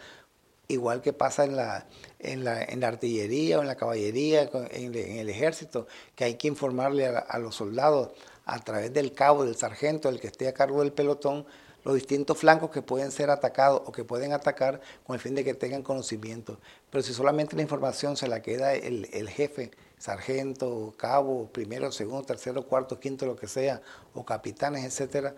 igual 0.68 1.00
que 1.00 1.12
pasa 1.12 1.44
en 1.44 1.57
la, 1.57 1.87
en 2.18 2.44
la, 2.44 2.62
en 2.62 2.81
la 2.81 2.88
artillería 2.88 3.59
o 3.59 3.62
en 3.62 3.66
la 3.66 3.76
caballería, 3.76 4.48
en, 4.70 4.94
el 4.94 5.28
ejército, 5.28 5.87
que 6.14 6.24
hay 6.24 6.35
que 6.35 6.48
informarle 6.48 7.07
a, 7.07 7.18
a 7.18 7.38
los 7.38 7.57
soldados 7.57 8.11
a 8.44 8.59
través 8.61 8.92
del 8.92 9.12
cabo, 9.12 9.44
del 9.44 9.57
sargento, 9.57 10.09
el 10.09 10.20
que 10.20 10.26
esté 10.28 10.46
a 10.46 10.54
cargo 10.54 10.81
del 10.81 10.92
pelotón, 10.92 11.46
los 11.85 11.94
distintos 11.94 12.37
flancos 12.37 12.70
que 12.70 12.83
pueden 12.83 13.11
ser 13.11 13.31
atacados 13.31 13.83
o 13.87 13.92
que 13.92 14.04
pueden 14.04 14.33
atacar 14.33 14.81
con 15.07 15.14
el 15.14 15.20
fin 15.20 15.35
de 15.35 15.42
que 15.42 15.54
tengan 15.54 15.83
conocimiento. 15.83 16.59
Pero 16.90 17.02
si 17.02 17.14
solamente 17.14 17.57
la 17.57 17.62
información 17.62 18.16
se 18.16 18.28
la 18.28 18.42
queda 18.42 18.74
el, 18.74 19.09
el 19.12 19.28
jefe, 19.31 19.70
sargento, 19.98 20.94
cabo, 20.96 21.48
primero, 21.50 21.90
segundo, 21.92 22.24
tercero, 22.24 22.66
cuarto, 22.66 23.00
quinto, 23.00 23.26
lo 23.26 23.37
que 23.37 23.48
sea, 23.48 23.81
o 24.14 24.24
capitanes, 24.24 24.85
etcétera, 24.85 25.35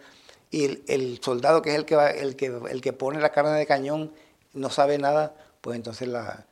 y 0.50 0.64
el, 0.64 0.84
el, 0.88 1.20
soldado 1.22 1.62
que 1.62 1.70
es 1.70 1.76
el 1.76 1.84
que, 1.84 1.94
va, 1.94 2.10
el, 2.10 2.34
que, 2.34 2.46
el 2.46 2.80
que 2.80 2.92
pone 2.92 3.20
la 3.20 3.30
carne 3.30 3.52
de 3.52 3.66
cañón 3.66 4.12
no 4.52 4.70
sabe 4.70 4.98
nada, 4.98 5.34
pues 5.60 5.76
entonces 5.76 6.08
la, 6.08 6.46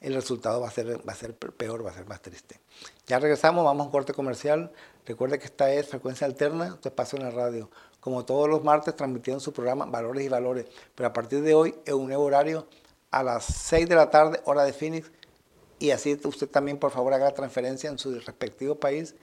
el 0.00 0.14
resultado 0.14 0.60
va 0.60 0.68
a, 0.68 0.70
ser, 0.70 1.06
va 1.08 1.12
a 1.12 1.16
ser 1.16 1.34
peor, 1.34 1.84
va 1.84 1.90
a 1.90 1.94
ser 1.94 2.06
más 2.06 2.20
triste. 2.20 2.60
Ya 3.06 3.18
regresamos, 3.18 3.64
vamos 3.64 3.84
a 3.84 3.86
un 3.86 3.90
corte 3.90 4.12
comercial. 4.12 4.70
Recuerde 5.06 5.38
que 5.38 5.46
esta 5.46 5.72
es 5.72 5.88
Frecuencia 5.88 6.26
Alterna, 6.26 6.74
usted 6.74 6.92
pasa 6.92 7.16
en 7.16 7.22
la 7.22 7.30
radio. 7.30 7.70
Como 8.00 8.24
todos 8.24 8.48
los 8.48 8.62
martes, 8.62 8.94
transmitiendo 8.96 9.40
su 9.40 9.52
programa 9.52 9.86
Valores 9.86 10.24
y 10.24 10.28
Valores. 10.28 10.66
Pero 10.94 11.08
a 11.08 11.12
partir 11.12 11.40
de 11.40 11.54
hoy, 11.54 11.74
en 11.86 11.94
un 11.94 12.06
nuevo 12.08 12.24
horario, 12.24 12.66
a 13.10 13.22
las 13.22 13.44
6 13.44 13.88
de 13.88 13.94
la 13.94 14.10
tarde, 14.10 14.40
hora 14.44 14.64
de 14.64 14.74
Phoenix. 14.74 15.10
Y 15.78 15.90
así 15.90 16.20
usted 16.22 16.48
también, 16.48 16.78
por 16.78 16.90
favor, 16.90 17.14
haga 17.14 17.32
transferencia 17.32 17.88
en 17.88 17.98
su 17.98 18.14
respectivo 18.14 18.74
país 18.74 19.14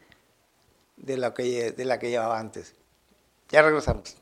de 0.97 1.17
la 1.17 1.33
que, 1.33 1.71
de 1.71 1.85
la 1.85 1.99
que 1.99 2.09
llevaba 2.09 2.39
antes. 2.39 2.73
Ya 3.49 3.61
regresamos. 3.61 4.15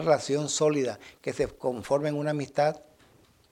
Relación 0.00 0.48
sólida, 0.48 0.98
que 1.20 1.32
se 1.32 1.46
conforme 1.48 2.08
en 2.08 2.16
una 2.16 2.30
amistad 2.30 2.80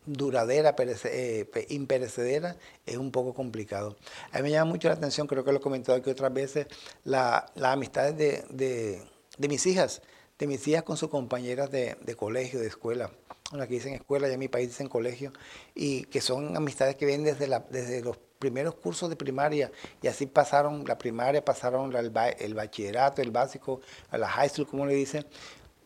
duradera, 0.08 0.74
eh, 0.78 1.66
imperecedera, 1.68 2.56
es 2.87 2.96
un 2.96 3.11
poco 3.11 3.34
complicado. 3.34 3.96
A 4.32 4.38
mí 4.38 4.44
me 4.44 4.50
llama 4.50 4.70
mucho 4.70 4.88
la 4.88 4.94
atención, 4.94 5.26
creo 5.26 5.44
que 5.44 5.52
lo 5.52 5.58
he 5.58 5.61
comentado 5.61 5.98
aquí 5.98 6.11
otras 6.11 6.32
veces, 6.32 6.66
las 7.04 7.44
la 7.54 7.72
amistades 7.72 8.16
de, 8.16 8.44
de, 8.48 9.48
mis 9.48 9.66
hijas, 9.66 10.02
de 10.38 10.46
mis 10.46 10.66
hijas 10.66 10.82
con 10.82 10.96
sus 10.96 11.11
compañeras 11.11 11.70
de, 11.70 11.96
de 12.00 12.14
colegio, 12.14 12.61
de 12.61 12.68
escuela. 12.68 13.11
Aquí 13.58 13.74
dicen 13.74 13.94
escuela, 13.94 14.28
ya 14.28 14.34
en 14.34 14.40
mi 14.40 14.48
país 14.48 14.68
dicen 14.68 14.88
colegio, 14.88 15.32
y 15.74 16.04
que 16.04 16.20
son 16.20 16.56
amistades 16.56 16.96
que 16.96 17.06
vienen 17.06 17.24
desde, 17.24 17.46
la, 17.46 17.61
desde 17.61 18.02
los 18.02 18.18
primeros 18.38 18.74
cursos 18.74 19.08
de 19.08 19.16
primaria, 19.16 19.72
y 20.02 20.06
así 20.06 20.26
pasaron 20.26 20.84
la 20.87 20.98
primaria, 20.98 21.44
pasaron 21.44 21.94
el, 21.94 22.12
el 22.38 22.54
bachillerato, 22.54 23.22
el 23.22 23.30
básico, 23.30 23.80
a 24.11 24.18
la 24.18 24.28
high 24.28 24.48
school, 24.48 24.66
como 24.66 24.87
le 24.87 24.94
dicen, 24.94 25.26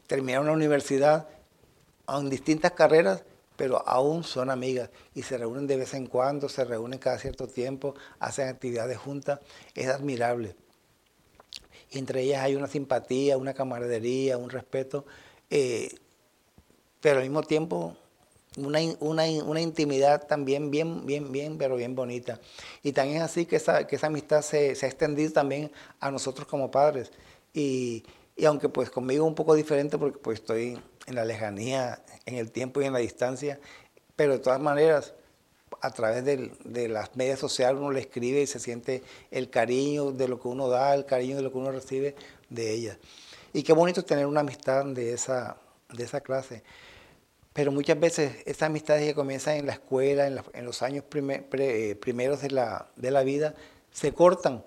terminaron 0.06 0.46
la 0.46 0.52
universidad 0.52 1.28
en 2.08 2.30
distintas 2.30 2.72
carreras, 2.72 3.24
pero 3.56 3.86
aún 3.86 4.24
son 4.24 4.50
amigas 4.50 4.90
y 5.14 5.22
se 5.22 5.38
reúnen 5.38 5.66
de 5.66 5.76
vez 5.76 5.94
en 5.94 6.06
cuando, 6.06 6.48
se 6.48 6.64
reúnen 6.64 6.98
cada 6.98 7.18
cierto 7.18 7.46
tiempo, 7.46 7.94
hacen 8.18 8.48
actividades 8.48 8.98
juntas, 8.98 9.40
es 9.74 9.88
admirable. 9.88 10.56
Entre 11.90 12.22
ellas 12.22 12.42
hay 12.42 12.56
una 12.56 12.66
simpatía, 12.66 13.36
una 13.36 13.54
camaradería, 13.54 14.38
un 14.38 14.50
respeto, 14.50 15.04
eh, 15.50 15.94
pero 17.00 17.18
al 17.18 17.22
mismo 17.22 17.42
tiempo 17.42 17.96
una, 18.56 18.80
una, 19.00 19.60
intimidad 19.60 20.26
también 20.26 20.70
bien, 20.70 21.06
bien, 21.06 21.32
bien, 21.32 21.58
pero 21.58 21.76
bien 21.76 21.94
bonita. 21.94 22.40
Y 22.82 22.92
también 22.92 23.18
es 23.18 23.22
así 23.22 23.46
que 23.46 23.56
esa, 23.56 23.86
que 23.86 23.96
esa 23.96 24.08
amistad 24.08 24.42
se, 24.42 24.74
se 24.74 24.86
ha 24.86 24.88
extendido 24.88 25.32
también 25.32 25.70
a 26.00 26.10
nosotros 26.10 26.46
como 26.46 26.70
padres. 26.70 27.10
Y, 27.54 28.04
y 28.36 28.44
aunque 28.44 28.68
pues 28.68 28.90
conmigo 28.90 29.24
un 29.24 29.34
poco 29.34 29.54
diferente 29.54 29.98
porque 29.98 30.18
pues 30.18 30.40
estoy 30.40 30.80
en 31.06 31.14
la 31.14 31.24
lejanía, 31.24 32.02
en 32.26 32.36
el 32.36 32.50
tiempo 32.50 32.80
y 32.80 32.86
en 32.86 32.92
la 32.92 32.98
distancia, 32.98 33.60
pero 34.16 34.32
de 34.32 34.38
todas 34.38 34.60
maneras, 34.60 35.14
a 35.80 35.90
través 35.90 36.24
de 36.24 36.88
las 36.88 37.16
medias 37.16 37.40
sociales 37.40 37.80
uno 37.80 37.90
le 37.90 38.00
escribe 38.00 38.42
y 38.42 38.46
se 38.46 38.60
siente 38.60 39.02
el 39.30 39.50
cariño 39.50 40.12
de 40.12 40.28
lo 40.28 40.40
que 40.40 40.48
uno 40.48 40.68
da, 40.68 40.94
el 40.94 41.06
cariño 41.06 41.36
de 41.36 41.42
lo 41.42 41.50
que 41.50 41.58
uno 41.58 41.72
recibe 41.72 42.14
de 42.50 42.72
ella. 42.72 42.98
Y 43.52 43.62
qué 43.62 43.72
bonito 43.72 44.04
tener 44.04 44.26
una 44.26 44.40
amistad 44.40 44.84
de 44.84 45.12
esa, 45.12 45.56
de 45.92 46.04
esa 46.04 46.20
clase. 46.20 46.62
Pero 47.52 47.70
muchas 47.70 47.98
veces 48.00 48.36
esas 48.46 48.62
amistades 48.62 49.06
que 49.06 49.14
comienzan 49.14 49.56
en 49.56 49.66
la 49.66 49.72
escuela, 49.72 50.26
en, 50.26 50.64
los 50.64 50.82
años 50.82 51.04
eh, 51.12 51.96
primeros 52.00 52.40
de 52.40 52.50
la, 52.50 52.88
de 52.96 53.10
la 53.10 53.22
vida, 53.22 53.54
se 53.90 54.12
cortan 54.12 54.64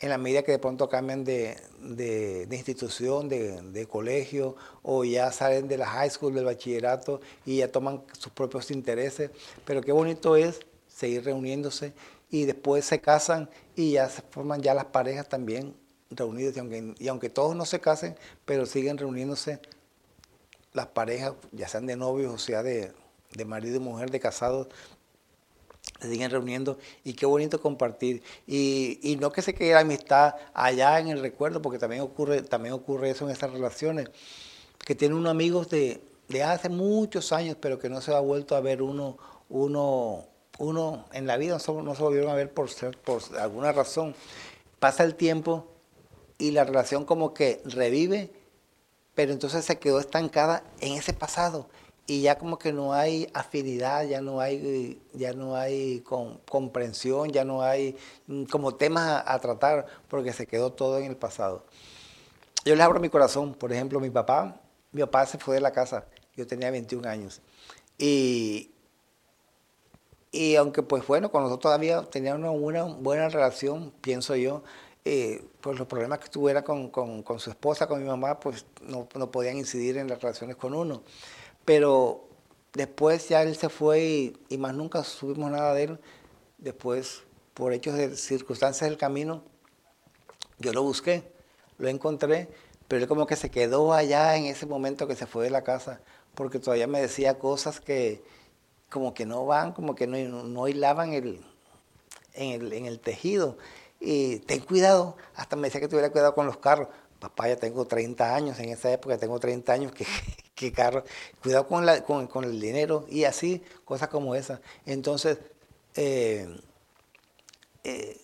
en 0.00 0.10
la 0.10 0.18
medida 0.18 0.42
que 0.42 0.52
de 0.52 0.58
pronto 0.58 0.88
cambian 0.88 1.24
de, 1.24 1.56
institución, 2.50 3.28
de, 3.28 3.86
colegio, 3.90 4.56
o 4.82 5.04
ya 5.04 5.32
salen 5.32 5.66
de 5.66 5.76
la 5.76 5.86
high 5.86 6.10
school, 6.10 6.34
del 6.34 6.44
bachillerato, 6.44 7.20
y 7.44 7.58
ya 7.58 7.72
toman 7.72 8.04
sus 8.12 8.32
propios 8.32 8.70
intereses. 8.70 9.30
Pero 9.64 9.80
qué 9.80 9.92
bonito 9.92 10.36
es 10.36 10.60
seguir 10.86 11.24
reuniéndose 11.24 11.92
y 12.30 12.44
después 12.44 12.84
se 12.84 13.00
casan 13.00 13.48
y 13.74 13.92
ya 13.92 14.08
se 14.08 14.22
forman 14.22 14.60
ya 14.60 14.74
las 14.74 14.86
parejas 14.86 15.28
también 15.28 15.74
reunidas. 16.10 16.56
Y 16.56 16.60
aunque, 16.60 16.94
y 16.98 17.08
aunque 17.08 17.30
todos 17.30 17.56
no 17.56 17.64
se 17.64 17.80
casen, 17.80 18.16
pero 18.44 18.66
siguen 18.66 18.98
reuniéndose 18.98 19.60
las 20.72 20.86
parejas, 20.86 21.34
ya 21.50 21.66
sean 21.66 21.86
de 21.86 21.96
novios 21.96 22.32
o 22.32 22.38
sea 22.38 22.62
de, 22.62 22.92
de 23.32 23.44
marido 23.44 23.76
y 23.76 23.80
mujer, 23.80 24.10
de 24.10 24.20
casados, 24.20 24.68
se 26.00 26.10
siguen 26.10 26.30
reuniendo 26.30 26.78
y 27.04 27.14
qué 27.14 27.26
bonito 27.26 27.60
compartir. 27.60 28.22
Y, 28.46 28.98
y, 29.02 29.16
no 29.16 29.32
que 29.32 29.42
se 29.42 29.54
quede 29.54 29.72
la 29.72 29.80
amistad 29.80 30.34
allá 30.54 30.98
en 31.00 31.08
el 31.08 31.20
recuerdo, 31.20 31.60
porque 31.60 31.78
también 31.78 32.02
ocurre, 32.02 32.42
también 32.42 32.74
ocurre 32.74 33.10
eso 33.10 33.24
en 33.24 33.32
esas 33.32 33.52
relaciones, 33.52 34.08
que 34.84 34.94
tiene 34.94 35.14
unos 35.14 35.30
amigos 35.30 35.68
de, 35.68 36.00
de 36.28 36.42
hace 36.42 36.68
muchos 36.68 37.32
años, 37.32 37.56
pero 37.60 37.78
que 37.78 37.88
no 37.88 38.00
se 38.00 38.14
ha 38.14 38.20
vuelto 38.20 38.54
a 38.54 38.60
ver 38.60 38.82
uno, 38.82 39.18
uno, 39.48 40.26
uno 40.58 41.04
en 41.12 41.26
la 41.26 41.36
vida, 41.36 41.54
no 41.54 41.58
se, 41.58 41.72
no 41.72 41.94
se 41.94 42.02
volvieron 42.02 42.30
a 42.30 42.34
ver 42.34 42.52
por, 42.52 42.70
ser, 42.70 42.96
por 42.98 43.22
alguna 43.38 43.72
razón. 43.72 44.14
Pasa 44.78 45.02
el 45.02 45.16
tiempo 45.16 45.66
y 46.38 46.52
la 46.52 46.64
relación 46.64 47.04
como 47.04 47.34
que 47.34 47.60
revive, 47.64 48.30
pero 49.14 49.32
entonces 49.32 49.64
se 49.64 49.78
quedó 49.78 49.98
estancada 49.98 50.62
en 50.80 50.92
ese 50.92 51.12
pasado 51.12 51.66
y 52.10 52.22
ya 52.22 52.38
como 52.38 52.58
que 52.58 52.72
no 52.72 52.94
hay 52.94 53.28
afinidad, 53.34 54.02
ya 54.06 54.22
no 54.22 54.40
hay, 54.40 54.98
ya 55.12 55.34
no 55.34 55.56
hay 55.56 56.02
comprensión, 56.46 57.30
ya 57.30 57.44
no 57.44 57.62
hay 57.62 57.98
mm, 58.26 58.44
como 58.44 58.74
temas 58.74 59.22
a, 59.26 59.38
tratar, 59.40 59.84
porque 60.08 60.32
se 60.32 60.46
quedó 60.46 60.72
todo 60.72 60.96
en 60.98 61.04
el 61.04 61.16
pasado. 61.18 61.66
Yo 62.64 62.74
les 62.74 62.82
abro 62.82 62.98
mi 62.98 63.10
corazón, 63.10 63.52
por 63.52 63.74
ejemplo, 63.74 64.00
mi 64.00 64.08
papá, 64.08 64.58
mi 64.90 65.02
papá 65.02 65.26
se 65.26 65.36
fue 65.36 65.56
de 65.56 65.60
la 65.60 65.70
casa, 65.70 66.06
yo 66.34 66.46
tenía 66.46 66.70
21 66.70 67.06
años, 67.06 67.42
y, 67.98 68.70
y 70.32 70.56
aunque 70.56 70.82
pues 70.82 71.06
bueno, 71.06 71.30
con 71.30 71.42
nosotros 71.42 71.60
todavía 71.60 72.02
tenía 72.04 72.34
una, 72.36 72.50
buena 72.84 73.28
relación, 73.28 73.92
pienso 74.00 74.34
yo, 74.34 74.62
eh, 75.04 75.44
pues 75.60 75.78
los 75.78 75.86
problemas 75.86 76.20
que 76.20 76.30
tuviera 76.30 76.64
con, 76.64 76.88
con, 76.88 77.38
su 77.38 77.50
esposa, 77.50 77.86
con 77.86 78.00
mi 78.00 78.08
mamá, 78.08 78.40
pues 78.40 78.64
no, 78.80 79.06
no 79.14 79.30
podían 79.30 79.58
incidir 79.58 79.98
en 79.98 80.08
las 80.08 80.22
relaciones 80.22 80.56
con 80.56 80.72
uno. 80.72 81.02
Pero 81.68 82.24
después 82.72 83.28
ya 83.28 83.42
él 83.42 83.54
se 83.54 83.68
fue 83.68 84.32
y, 84.48 84.56
más 84.56 84.72
nunca 84.72 85.04
subimos 85.04 85.50
nada 85.50 85.74
de 85.74 85.82
él. 85.82 86.00
Después, 86.56 87.24
por 87.52 87.74
hechos 87.74 87.94
de 87.94 88.16
circunstancias 88.16 88.88
del 88.88 88.98
camino, 88.98 89.42
yo 90.58 90.72
lo 90.72 90.82
busqué, 90.82 91.30
lo 91.76 91.90
encontré, 91.90 92.48
pero 92.88 93.02
él 93.02 93.06
como 93.06 93.26
que 93.26 93.36
se 93.36 93.50
quedó 93.50 93.92
allá 93.92 94.34
en 94.38 94.46
ese 94.46 94.64
momento 94.64 95.06
que 95.06 95.14
se 95.14 95.26
fue 95.26 95.44
de 95.44 95.50
la 95.50 95.62
casa, 95.62 96.00
porque 96.34 96.58
todavía 96.58 96.86
me 96.86 97.02
decía 97.02 97.38
cosas 97.38 97.80
que 97.80 98.22
como 98.88 99.12
que 99.12 99.26
no 99.26 99.44
van, 99.44 99.72
como 99.72 99.94
que 99.94 100.06
no, 100.06 100.44
no 100.44 100.68
hilaban 100.68 101.12
el, 101.12 101.44
en, 102.32 102.62
el, 102.62 102.72
en 102.72 102.86
el 102.86 102.98
tejido. 102.98 103.58
Y 104.00 104.38
ten 104.38 104.60
cuidado, 104.60 105.18
hasta 105.34 105.54
me 105.54 105.68
decía 105.68 105.82
que 105.82 105.88
tuviera 105.88 106.10
cuidado 106.12 106.34
con 106.34 106.46
los 106.46 106.56
carros. 106.56 106.88
Papá, 107.18 107.46
ya 107.46 107.56
tengo 107.56 107.86
30 107.86 108.34
años, 108.34 108.58
en 108.58 108.70
esa 108.70 108.90
época 108.90 109.18
tengo 109.18 109.38
30 109.38 109.70
años, 109.70 109.92
que, 109.92 110.06
qué 110.58 110.72
carro, 110.72 111.04
cuidado 111.40 111.68
con, 111.68 111.86
la, 111.86 112.02
con, 112.04 112.44
el 112.44 112.60
dinero 112.60 113.06
y 113.08 113.24
así, 113.24 113.62
cosas 113.84 114.08
como 114.08 114.34
esas. 114.34 114.60
Entonces, 114.86 115.38
eh, 115.94 116.48
eh, 117.84 118.20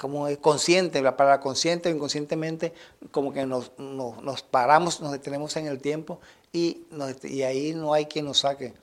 como 0.00 0.26
es 0.26 0.38
consciente, 0.38 1.00
la 1.00 1.16
palabra 1.16 1.40
consciente 1.40 1.88
o 1.88 1.94
inconscientemente, 1.94 2.72
como 3.12 3.32
que 3.32 3.46
nos, 3.46 3.70
nos, 3.78 4.42
paramos, 4.42 5.00
nos 5.00 5.12
detenemos 5.12 5.56
en 5.56 5.66
el 5.68 5.80
tiempo 5.80 6.18
y, 6.52 6.86
y 7.22 7.42
ahí 7.42 7.72
no 7.72 7.94
hay 7.94 8.06
quien 8.06 8.24
nos 8.24 8.40
saque. 8.40 8.74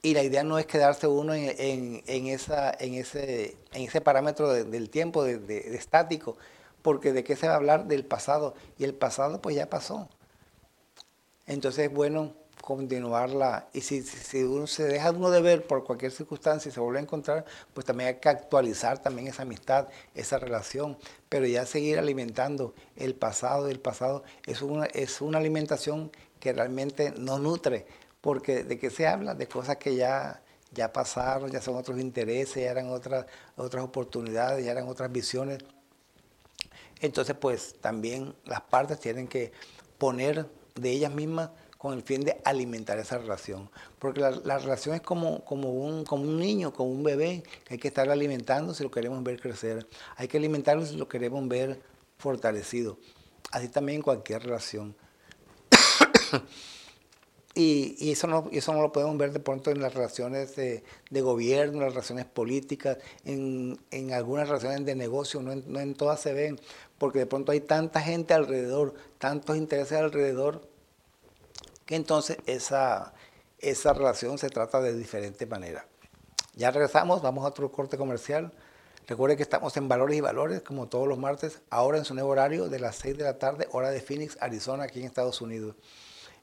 Y 0.00 0.14
la 0.14 0.22
idea 0.22 0.44
no 0.44 0.58
es 0.58 0.64
quedarse 0.66 1.06
uno 1.06 1.34
en, 1.34 2.02
en, 2.06 2.26
esa, 2.26 2.74
en, 2.78 2.94
ese, 2.94 3.56
en 3.72 3.82
ese 3.82 4.00
parámetro 4.00 4.50
del 4.52 4.88
tiempo, 4.90 5.24
de, 5.24 5.38
de 5.38 5.76
estático, 5.76 6.36
porque 6.80 7.12
de 7.12 7.22
qué 7.22 7.36
se 7.36 7.48
va 7.48 7.54
a 7.54 7.56
hablar 7.56 7.86
del 7.86 8.04
pasado. 8.04 8.54
Y 8.78 8.84
el 8.84 8.94
pasado 8.94 9.40
pues 9.40 9.56
ya 9.56 9.68
pasó. 9.68 10.08
Entonces 11.46 11.86
es 11.86 11.92
bueno 11.92 12.32
continuarla. 12.64 13.68
Y 13.74 13.82
si, 13.82 14.42
uno 14.42 14.66
se 14.66 14.84
deja 14.84 15.10
uno 15.10 15.30
de 15.30 15.42
ver 15.42 15.66
por 15.66 15.84
cualquier 15.84 16.12
circunstancia 16.12 16.70
y 16.70 16.72
se 16.72 16.80
vuelve 16.80 16.98
a 16.98 17.02
encontrar, 17.02 17.44
pues 17.74 17.84
también 17.84 18.08
hay 18.08 18.14
que 18.16 18.28
actualizar 18.30 18.98
también 19.02 19.28
esa 19.28 19.42
amistad, 19.42 19.88
esa 20.14 20.38
relación, 20.38 20.96
pero 21.28 21.46
ya 21.46 21.66
seguir 21.66 21.98
alimentando 21.98 22.74
el 22.96 23.14
pasado, 23.14 23.68
el 23.68 23.80
pasado 23.80 24.24
es 24.46 24.62
una, 24.62 24.86
es 24.86 25.20
una 25.20 25.38
alimentación 25.38 26.10
que 26.40 26.54
realmente 26.54 27.12
no 27.18 27.38
nutre, 27.38 27.86
porque 28.22 28.64
de 28.64 28.78
qué 28.78 28.88
se 28.88 29.06
habla, 29.06 29.34
de 29.34 29.46
cosas 29.46 29.76
que 29.76 29.94
ya, 29.94 30.42
ya 30.72 30.90
pasaron, 30.90 31.50
ya 31.50 31.60
son 31.60 31.76
otros 31.76 32.00
intereses, 32.00 32.64
ya 32.64 32.70
eran 32.70 32.88
otras, 32.88 33.26
otras 33.56 33.84
oportunidades, 33.84 34.64
ya 34.64 34.72
eran 34.72 34.88
otras 34.88 35.12
visiones. 35.12 35.58
Entonces, 37.00 37.36
pues 37.38 37.74
también 37.82 38.34
las 38.46 38.62
partes 38.62 38.98
tienen 38.98 39.28
que 39.28 39.52
poner 39.98 40.48
de 40.74 40.90
ellas 40.90 41.12
mismas 41.12 41.50
con 41.78 41.92
el 41.92 42.02
fin 42.02 42.22
de 42.22 42.40
alimentar 42.44 42.98
esa 42.98 43.18
relación. 43.18 43.70
Porque 43.98 44.20
la, 44.20 44.58
relación 44.58 44.94
es 44.94 45.02
como, 45.02 45.44
como, 45.44 45.70
un, 45.70 46.04
como 46.04 46.22
un 46.22 46.38
niño, 46.38 46.72
como 46.72 46.90
un 46.90 47.02
bebé, 47.02 47.42
que 47.64 47.74
hay 47.74 47.78
que 47.78 47.88
estar 47.88 48.08
alimentando 48.08 48.72
si 48.74 48.82
lo 48.82 48.90
queremos 48.90 49.22
ver 49.22 49.40
crecer. 49.40 49.86
Hay 50.16 50.28
que 50.28 50.38
alimentarlo 50.38 50.86
si 50.86 50.96
lo 50.96 51.08
queremos 51.08 51.46
ver 51.46 51.80
fortalecido. 52.18 52.98
Así 53.52 53.68
también 53.68 53.96
en 53.96 54.02
cualquier 54.02 54.42
relación. 54.42 54.96
y, 57.54 57.96
y, 57.98 58.12
eso 58.12 58.26
no, 58.26 58.48
eso 58.52 58.72
no 58.72 58.82
lo 58.82 58.90
podemos 58.90 59.16
ver 59.16 59.32
de 59.32 59.38
pronto 59.38 59.70
en 59.70 59.80
las 59.80 59.94
relaciones 59.94 60.56
de, 60.56 60.82
gobierno, 61.10 61.74
en 61.74 61.84
las 61.84 61.94
relaciones 61.94 62.24
políticas, 62.24 62.98
en, 63.24 63.78
en, 63.90 64.12
algunas 64.12 64.48
relaciones 64.48 64.84
de 64.84 64.96
negocio, 64.96 65.40
no 65.40 65.52
en, 65.52 65.64
no 65.66 65.78
en 65.78 65.94
todas 65.94 66.20
se 66.20 66.32
ven 66.32 66.58
porque 66.98 67.20
de 67.20 67.26
pronto 67.26 67.52
hay 67.52 67.60
tanta 67.60 68.00
gente 68.00 68.34
alrededor, 68.34 68.94
tantos 69.18 69.56
intereses 69.56 69.98
alrededor, 69.98 70.66
que 71.86 71.96
entonces 71.96 72.38
esa, 72.46 73.12
esa 73.58 73.92
relación 73.92 74.38
se 74.38 74.48
trata 74.48 74.80
de 74.80 74.96
diferente 74.96 75.46
manera. 75.46 75.86
Ya 76.54 76.70
regresamos, 76.70 77.20
vamos 77.20 77.44
a 77.44 77.48
otro 77.48 77.70
corte 77.70 77.98
comercial. 77.98 78.52
Recuerde 79.06 79.36
que 79.36 79.42
estamos 79.42 79.76
en 79.76 79.88
Valores 79.88 80.16
y 80.16 80.20
Valores, 80.20 80.62
como 80.62 80.88
todos 80.88 81.06
los 81.06 81.18
martes, 81.18 81.60
ahora 81.68 81.98
en 81.98 82.04
su 82.04 82.14
nuevo 82.14 82.30
horario 82.30 82.68
de 82.68 82.78
las 82.78 82.96
6 82.96 83.18
de 83.18 83.24
la 83.24 83.38
tarde, 83.38 83.68
hora 83.72 83.90
de 83.90 84.00
Phoenix, 84.00 84.38
Arizona, 84.40 84.84
aquí 84.84 85.00
en 85.00 85.06
Estados 85.06 85.42
Unidos. 85.42 85.74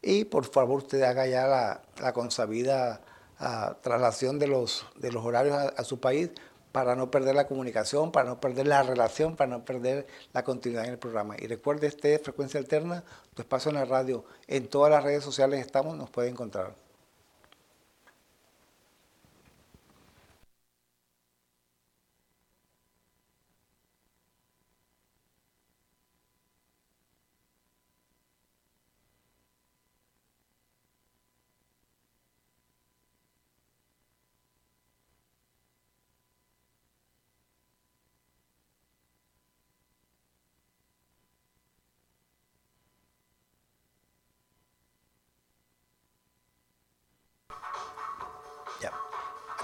Y 0.02 0.26
por 0.26 0.46
favor 0.46 0.80
usted 0.80 1.02
haga 1.04 1.28
ya 1.28 1.48
la, 1.48 2.14
consabida 2.14 3.02
uh, 3.40 3.76
traslación 3.82 4.40
de 4.40 4.48
los, 4.48 4.86
de 4.96 5.12
los 5.12 5.24
horarios 5.24 5.56
a, 5.56 5.70
a 5.70 5.84
su 5.84 6.00
país 6.00 6.32
para 6.72 6.96
no 6.96 7.12
perder 7.12 7.36
la 7.36 7.48
comunicación, 7.48 8.12
para 8.12 8.30
no 8.30 8.40
perder 8.40 8.68
la 8.68 8.84
relación, 8.84 9.36
para 9.36 9.50
no 9.50 9.66
perder 9.66 10.08
la 10.34 10.44
continuidad 10.44 10.86
en 10.86 10.92
el 10.92 11.00
programa. 11.00 11.36
Y 11.38 11.48
recuerde, 11.48 11.88
este 11.88 12.18
Frecuencia 12.20 12.60
Alterna, 12.60 13.04
tu 13.34 13.42
espacio 13.42 13.70
en 13.70 13.76
la 13.76 13.86
radio, 13.86 14.24
en 14.48 14.68
todas 14.68 14.92
las 14.92 15.04
redes 15.04 15.24
sociales 15.24 15.60
estamos, 15.60 15.98
nos 15.98 16.10
puede 16.10 16.30
encontrar. 16.30 16.74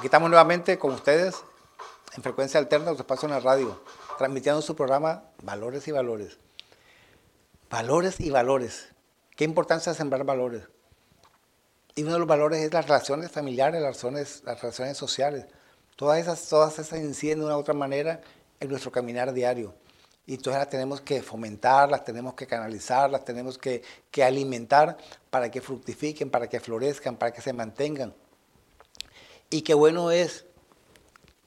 Aquí 0.08 0.10
estamos 0.10 0.30
nuevamente 0.30 0.80
con 0.80 0.94
ustedes 0.94 1.36
en 2.16 2.24
frecuencia 2.24 2.62
alterna, 2.62 2.94
su 2.94 3.02
espacio 3.02 3.28
en 3.28 3.34
la 3.34 3.42
radio, 3.42 3.84
transmitiendo 4.18 4.62
su 4.62 4.74
programa 4.74 5.26
Valores 5.44 5.86
y 5.90 5.92
Valores. 5.92 6.38
Valores 7.70 8.22
y 8.22 8.30
valores. 8.30 8.88
Qué 9.36 9.44
importancia 9.44 9.94
sembrar 9.94 10.24
valores. 10.24 10.64
Y 11.96 12.04
uno 12.04 12.14
de 12.14 12.20
los 12.20 12.28
valores 12.30 12.62
es 12.62 12.72
las 12.72 12.88
relaciones 12.88 13.32
familiares, 13.32 13.82
las 13.82 14.02
relaciones, 14.02 14.44
las 14.46 14.62
relaciones 14.62 14.96
sociales. 14.96 15.46
Todas 15.98 16.20
esas, 16.20 16.48
todas 16.48 16.80
esas 16.80 17.02
inciden 17.02 17.40
de 17.40 17.46
una 17.48 17.58
u 17.58 17.60
otra 17.60 17.74
manera 17.74 18.22
en 18.62 18.70
nuestro 18.70 18.94
caminar 18.94 19.34
diario. 19.34 19.76
Y 20.26 20.36
entonces 20.36 20.58
las 20.58 20.70
tenemos 20.70 21.02
que 21.02 21.22
fomentar, 21.22 21.90
las 21.92 22.06
tenemos 22.06 22.34
que 22.34 22.48
canalizar, 22.48 23.10
las 23.10 23.26
tenemos 23.26 23.58
que, 23.58 23.84
que 24.10 24.24
alimentar 24.24 24.96
para 25.30 25.52
que 25.52 25.60
fructifiquen, 25.60 26.30
para 26.30 26.48
que 26.48 26.62
florezcan, 26.62 27.18
para 27.18 27.34
que 27.34 27.42
se 27.42 27.52
mantengan. 27.52 28.14
Y 29.50 29.62
qué 29.62 29.74
bueno 29.74 30.12
es 30.12 30.46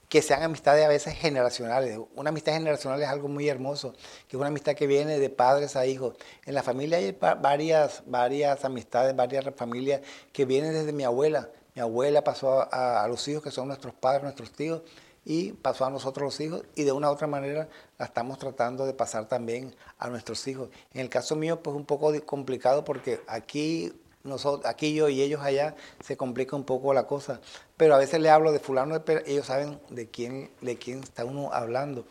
que 0.08 0.22
sean 0.22 0.42
amistades 0.42 0.84
a 0.84 0.88
veces 0.88 1.14
generacionales. 1.14 1.98
Una 2.16 2.30
amistad 2.30 2.54
generacional 2.54 3.00
es 3.00 3.08
algo 3.08 3.28
muy 3.28 3.48
hermoso, 3.48 3.92
que 4.26 4.36
es 4.36 4.40
una 4.40 4.48
amistad 4.48 4.74
que 4.74 4.86
viene 4.86 5.18
de 5.18 5.30
padres 5.30 5.76
a 5.76 5.86
hijos. 5.86 6.16
En 6.46 6.54
la 6.54 6.62
familia 6.62 6.98
hay 6.98 7.16
varias, 7.40 8.02
varias 8.06 8.64
amistades, 8.64 9.14
varias 9.14 9.44
familias 9.54 10.00
que 10.32 10.46
vienen 10.46 10.72
desde 10.72 10.92
mi 10.92 11.04
abuela. 11.04 11.50
Mi 11.74 11.82
abuela 11.82 12.24
pasó 12.24 12.62
a, 12.72 13.04
a, 13.04 13.08
los 13.08 13.28
hijos 13.28 13.42
que 13.42 13.50
son 13.50 13.68
nuestros 13.68 13.94
padres, 13.94 14.24
nuestros 14.24 14.50
tíos, 14.50 14.82
y 15.24 15.52
pasó 15.52 15.84
a 15.84 15.90
nosotros 15.90 16.24
los 16.24 16.40
hijos, 16.40 16.64
y 16.74 16.84
de 16.84 16.92
una 16.92 17.10
u 17.10 17.12
otra 17.12 17.26
manera 17.26 17.68
la 17.98 18.06
estamos 18.06 18.38
tratando 18.38 18.86
de 18.86 18.94
pasar 18.94 19.28
también 19.28 19.76
a 19.98 20.08
nuestros 20.08 20.48
hijos. 20.48 20.70
En 20.92 21.02
el 21.02 21.10
caso 21.10 21.36
mío, 21.36 21.62
pues 21.62 21.76
un 21.76 21.84
poco 21.84 22.12
complicado 22.24 22.84
porque 22.84 23.20
aquí 23.28 23.92
nosotros, 24.22 24.66
aquí 24.66 24.94
yo 24.94 25.08
y 25.08 25.22
ellos 25.22 25.40
allá 25.40 25.74
se 26.04 26.16
complica 26.16 26.56
un 26.56 26.64
poco 26.64 26.92
la 26.92 27.06
cosa. 27.06 27.40
Pero 27.76 27.94
a 27.94 27.98
veces 27.98 28.20
le 28.20 28.30
hablo 28.30 28.52
de 28.52 28.60
fulano, 28.60 29.04
pero 29.04 29.22
ellos 29.26 29.46
saben 29.46 29.80
de 29.88 30.08
quién, 30.08 30.50
de 30.60 30.76
quién 30.76 31.02
está 31.02 31.24
uno 31.24 31.52
hablando 31.52 32.04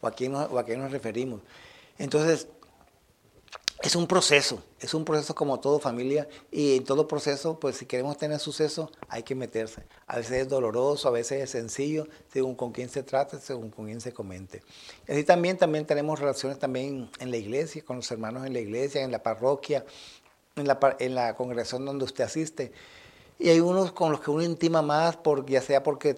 o 0.00 0.06
a 0.06 0.12
quién, 0.12 0.34
o 0.34 0.58
a 0.58 0.64
quién 0.64 0.80
nos 0.80 0.90
referimos. 0.90 1.40
Entonces, 1.98 2.48
es 3.82 3.96
un 3.96 4.06
proceso, 4.06 4.62
es 4.78 4.94
un 4.94 5.04
proceso 5.04 5.34
como 5.34 5.58
todo 5.58 5.80
familia 5.80 6.28
y 6.52 6.76
en 6.76 6.84
todo 6.84 7.08
proceso, 7.08 7.58
pues 7.58 7.76
si 7.76 7.86
queremos 7.86 8.16
tener 8.16 8.38
suceso, 8.38 8.92
hay 9.08 9.24
que 9.24 9.34
meterse. 9.34 9.82
A 10.06 10.18
veces 10.18 10.42
es 10.42 10.48
doloroso, 10.48 11.08
a 11.08 11.10
veces 11.10 11.42
es 11.42 11.50
sencillo, 11.50 12.06
según 12.32 12.54
con 12.54 12.70
quién 12.70 12.88
se 12.88 13.02
trate, 13.02 13.40
según 13.40 13.70
con 13.70 13.86
quién 13.86 14.00
se 14.00 14.12
comente. 14.12 14.62
Así 15.08 15.24
también, 15.24 15.58
también 15.58 15.84
tenemos 15.84 16.20
relaciones 16.20 16.60
también 16.60 17.10
en 17.18 17.32
la 17.32 17.38
iglesia, 17.38 17.84
con 17.84 17.96
los 17.96 18.10
hermanos 18.12 18.46
en 18.46 18.52
la 18.52 18.60
iglesia, 18.60 19.02
en 19.02 19.10
la 19.10 19.20
parroquia, 19.20 19.84
en 20.56 20.66
la, 20.66 20.78
en 20.98 21.14
la 21.14 21.34
congregación 21.34 21.84
donde 21.84 22.04
usted 22.04 22.24
asiste. 22.24 22.72
Y 23.38 23.48
hay 23.48 23.58
unos 23.58 23.90
con 23.90 24.12
los 24.12 24.20
que 24.20 24.30
uno 24.30 24.44
intima 24.44 24.82
más, 24.82 25.16
porque, 25.16 25.54
ya 25.54 25.62
sea 25.62 25.82
porque 25.82 26.14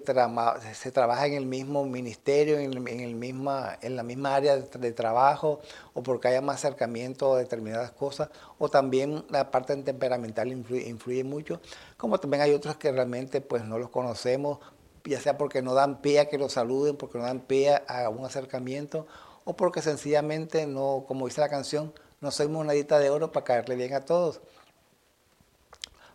se 0.74 0.92
trabaja 0.92 1.26
en 1.26 1.32
el 1.32 1.46
mismo 1.46 1.86
ministerio, 1.86 2.58
en, 2.58 2.72
el, 2.72 2.88
en, 2.88 3.00
el 3.00 3.14
misma, 3.14 3.78
en 3.80 3.96
la 3.96 4.02
misma 4.02 4.34
área 4.34 4.56
de, 4.56 4.78
de, 4.78 4.92
trabajo, 4.92 5.60
o 5.94 6.02
porque 6.02 6.28
haya 6.28 6.42
más 6.42 6.56
acercamiento 6.56 7.32
a 7.32 7.38
determinadas 7.38 7.92
cosas, 7.92 8.28
o 8.58 8.68
también 8.68 9.24
la 9.30 9.50
parte 9.50 9.74
temperamental 9.76 10.52
influye, 10.52 10.86
influye, 10.86 11.24
mucho, 11.24 11.62
como 11.96 12.20
también 12.20 12.42
hay 12.42 12.52
otros 12.52 12.76
que 12.76 12.92
realmente 12.92 13.40
pues 13.40 13.64
no 13.64 13.78
los 13.78 13.88
conocemos, 13.88 14.58
ya 15.04 15.18
sea 15.18 15.38
porque 15.38 15.62
no 15.62 15.72
dan 15.72 16.02
pie 16.02 16.20
a 16.20 16.28
que 16.28 16.36
los 16.36 16.52
saluden, 16.52 16.96
porque 16.96 17.16
no 17.16 17.24
dan 17.24 17.40
pie 17.40 17.80
a 17.88 18.10
un 18.10 18.26
acercamiento, 18.26 19.06
o 19.44 19.56
porque 19.56 19.80
sencillamente 19.80 20.66
no, 20.66 21.04
como 21.08 21.26
dice 21.26 21.40
la 21.40 21.48
canción, 21.48 21.94
no 22.24 22.30
soy 22.30 22.48
monedita 22.48 22.98
de 22.98 23.10
oro 23.10 23.30
para 23.30 23.44
caerle 23.44 23.76
bien 23.76 23.92
a 23.92 24.00
todos. 24.00 24.40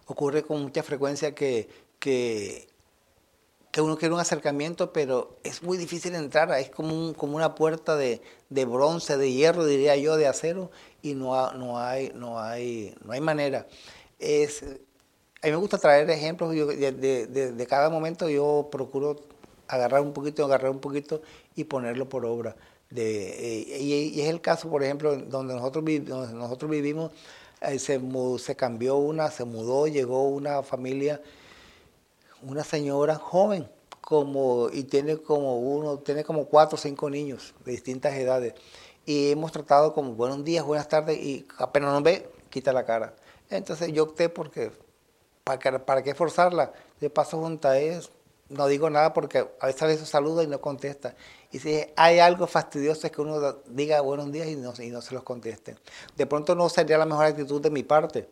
Ocurre 0.08 0.44
con 0.44 0.64
mucha 0.64 0.82
frecuencia 0.82 1.36
que, 1.36 1.70
que, 2.00 2.68
uno 3.78 3.96
quiere 3.96 4.14
un 4.16 4.20
acercamiento, 4.20 4.92
pero 4.92 5.38
es 5.44 5.62
muy 5.62 5.78
difícil 5.78 6.16
entrar. 6.16 6.52
Es 6.60 6.72
como, 6.72 7.14
como 7.14 7.36
una 7.36 7.54
puerta 7.54 7.96
de, 7.96 8.22
de, 8.50 8.66
bronce, 8.66 9.18
de 9.18 9.32
hierro, 9.32 9.66
diría 9.66 9.96
yo, 9.96 10.18
de 10.18 10.28
acero, 10.28 10.72
y 11.04 11.14
no, 11.14 11.54
no, 11.54 11.80
hay, 11.80 12.12
no, 12.16 12.40
hay, 12.40 12.96
no 13.06 13.14
hay 13.14 13.22
manera. 13.22 13.68
A 14.20 15.46
mí 15.46 15.52
me 15.52 15.56
gusta 15.58 15.78
traer 15.78 16.10
ejemplos 16.10 16.56
yo, 16.56 16.66
de, 16.66 16.92
de, 16.92 17.54
de, 17.54 17.68
cada 17.68 17.92
momento. 17.92 18.28
Yo 18.28 18.68
procuro 18.72 19.16
agarrar 19.68 20.02
un 20.02 20.12
poquito, 20.12 20.44
agarrar 20.44 20.72
un 20.72 20.80
poquito 20.80 21.22
y 21.56 21.66
ponerlo 21.66 22.10
por 22.10 22.26
obra. 22.26 22.56
De, 22.90 23.76
eh, 23.76 23.82
y, 23.82 24.22
es 24.22 24.30
el 24.30 24.42
caso, 24.42 24.70
por 24.70 24.84
ejemplo, 24.84 25.16
donde 25.16 25.54
nosotros, 25.54 25.86
donde 25.86 26.34
nosotros 26.34 26.72
vivimos, 26.72 27.12
eh, 27.62 27.78
se, 27.78 28.02
se 28.40 28.56
cambió 28.56 28.98
una, 28.98 29.30
se 29.30 29.46
mudó, 29.46 29.88
llegó 29.88 30.28
una 30.28 30.64
familia, 30.64 31.22
una 32.42 32.64
señora 32.64 33.16
joven, 33.16 33.70
como, 34.02 34.70
y 34.72 34.84
tiene 34.84 35.18
como 35.18 35.60
uno, 35.60 36.00
tiene 36.00 36.24
como 36.24 36.46
cuatro 36.46 36.76
o 36.76 36.80
cinco 36.80 37.10
niños 37.10 37.54
de 37.66 37.74
distintas 37.74 38.14
edades. 38.16 38.54
Y 39.06 39.32
hemos 39.32 39.52
tratado 39.52 39.94
como 39.94 40.14
buenos 40.14 40.44
días, 40.44 40.66
buenas 40.66 40.88
tardes, 40.88 41.20
y 41.20 41.46
apenas 41.58 41.94
nos 41.94 42.04
ve, 42.04 42.30
quita 42.50 42.74
la 42.74 42.86
cara. 42.86 43.14
Entonces 43.50 43.92
yo 43.92 44.04
opté 44.04 44.30
porque, 44.30 44.72
¿para, 45.44 45.86
para 45.86 46.04
qué 46.04 46.16
forzarla? 46.16 46.74
De 47.00 47.10
paso 47.10 47.40
junta 47.40 47.76
no 48.50 48.68
digo 48.68 48.90
nada 48.90 49.14
porque 49.14 49.48
a 49.60 49.68
veces 49.68 49.82
a 49.84 49.86
veces 49.86 50.10
saluda 50.10 50.44
y 50.44 50.48
no 50.48 50.60
contesta. 50.60 51.16
Y 51.52 51.60
si 51.60 51.84
hay 51.96 52.20
algo 52.20 52.46
fastidioso 52.46 53.08
es 53.08 53.14
que 53.14 53.22
uno 53.22 53.54
diga 53.68 54.02
buenos 54.02 54.32
días 54.32 54.48
y 54.48 54.56
no, 54.56 54.74
y 54.80 54.90
no 54.90 55.02
se 55.02 55.14
los 55.14 55.24
conteste. 55.24 55.76
De 56.16 56.26
pronto 56.28 56.54
no 56.54 56.70
sería 56.70 56.98
la 56.98 57.06
mejor 57.06 57.26
actitud 57.26 57.60
de 57.60 57.72
mi 57.72 57.84
parte. 57.84 58.30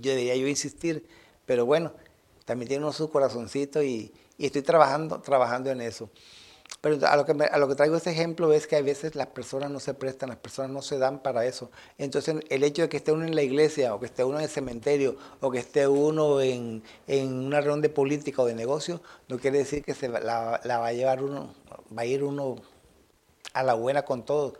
Yo 0.00 0.14
diría 0.14 0.36
yo 0.36 0.46
insistir, 0.46 1.06
pero 1.44 1.66
bueno, 1.66 1.92
también 2.44 2.68
tiene 2.68 2.84
uno 2.84 2.92
su 2.92 3.10
corazoncito 3.10 3.82
y, 3.82 4.12
y 4.38 4.46
estoy 4.46 4.62
trabajando, 4.62 5.20
trabajando 5.20 5.70
en 5.70 5.80
eso. 5.80 6.08
Pero 6.82 6.98
a 7.06 7.16
lo, 7.16 7.24
que 7.24 7.32
me, 7.32 7.44
a 7.44 7.58
lo 7.58 7.68
que 7.68 7.76
traigo 7.76 7.96
este 7.96 8.10
ejemplo 8.10 8.52
es 8.52 8.66
que 8.66 8.74
a 8.74 8.82
veces 8.82 9.14
las 9.14 9.28
personas 9.28 9.70
no 9.70 9.78
se 9.78 9.94
prestan, 9.94 10.30
las 10.30 10.38
personas 10.38 10.72
no 10.72 10.82
se 10.82 10.98
dan 10.98 11.20
para 11.20 11.46
eso. 11.46 11.70
Entonces 11.96 12.34
el 12.50 12.64
hecho 12.64 12.82
de 12.82 12.88
que 12.88 12.96
esté 12.96 13.12
uno 13.12 13.24
en 13.24 13.36
la 13.36 13.42
iglesia 13.42 13.94
o 13.94 14.00
que 14.00 14.06
esté 14.06 14.24
uno 14.24 14.38
en 14.38 14.44
el 14.44 14.50
cementerio 14.50 15.16
o 15.40 15.52
que 15.52 15.60
esté 15.60 15.86
uno 15.86 16.40
en, 16.40 16.82
en 17.06 17.32
una 17.34 17.60
reunión 17.60 17.82
de 17.82 17.88
política 17.88 18.42
o 18.42 18.46
de 18.46 18.56
negocio 18.56 19.00
no 19.28 19.38
quiere 19.38 19.58
decir 19.58 19.84
que 19.84 19.94
se 19.94 20.08
la, 20.08 20.60
la, 20.64 20.78
va 20.78 20.88
a 20.88 20.92
llevar 20.92 21.22
uno, 21.22 21.54
va 21.96 22.02
a 22.02 22.04
ir 22.04 22.24
uno 22.24 22.56
a 23.52 23.62
la 23.62 23.74
buena 23.74 24.04
con 24.04 24.24
todos 24.24 24.54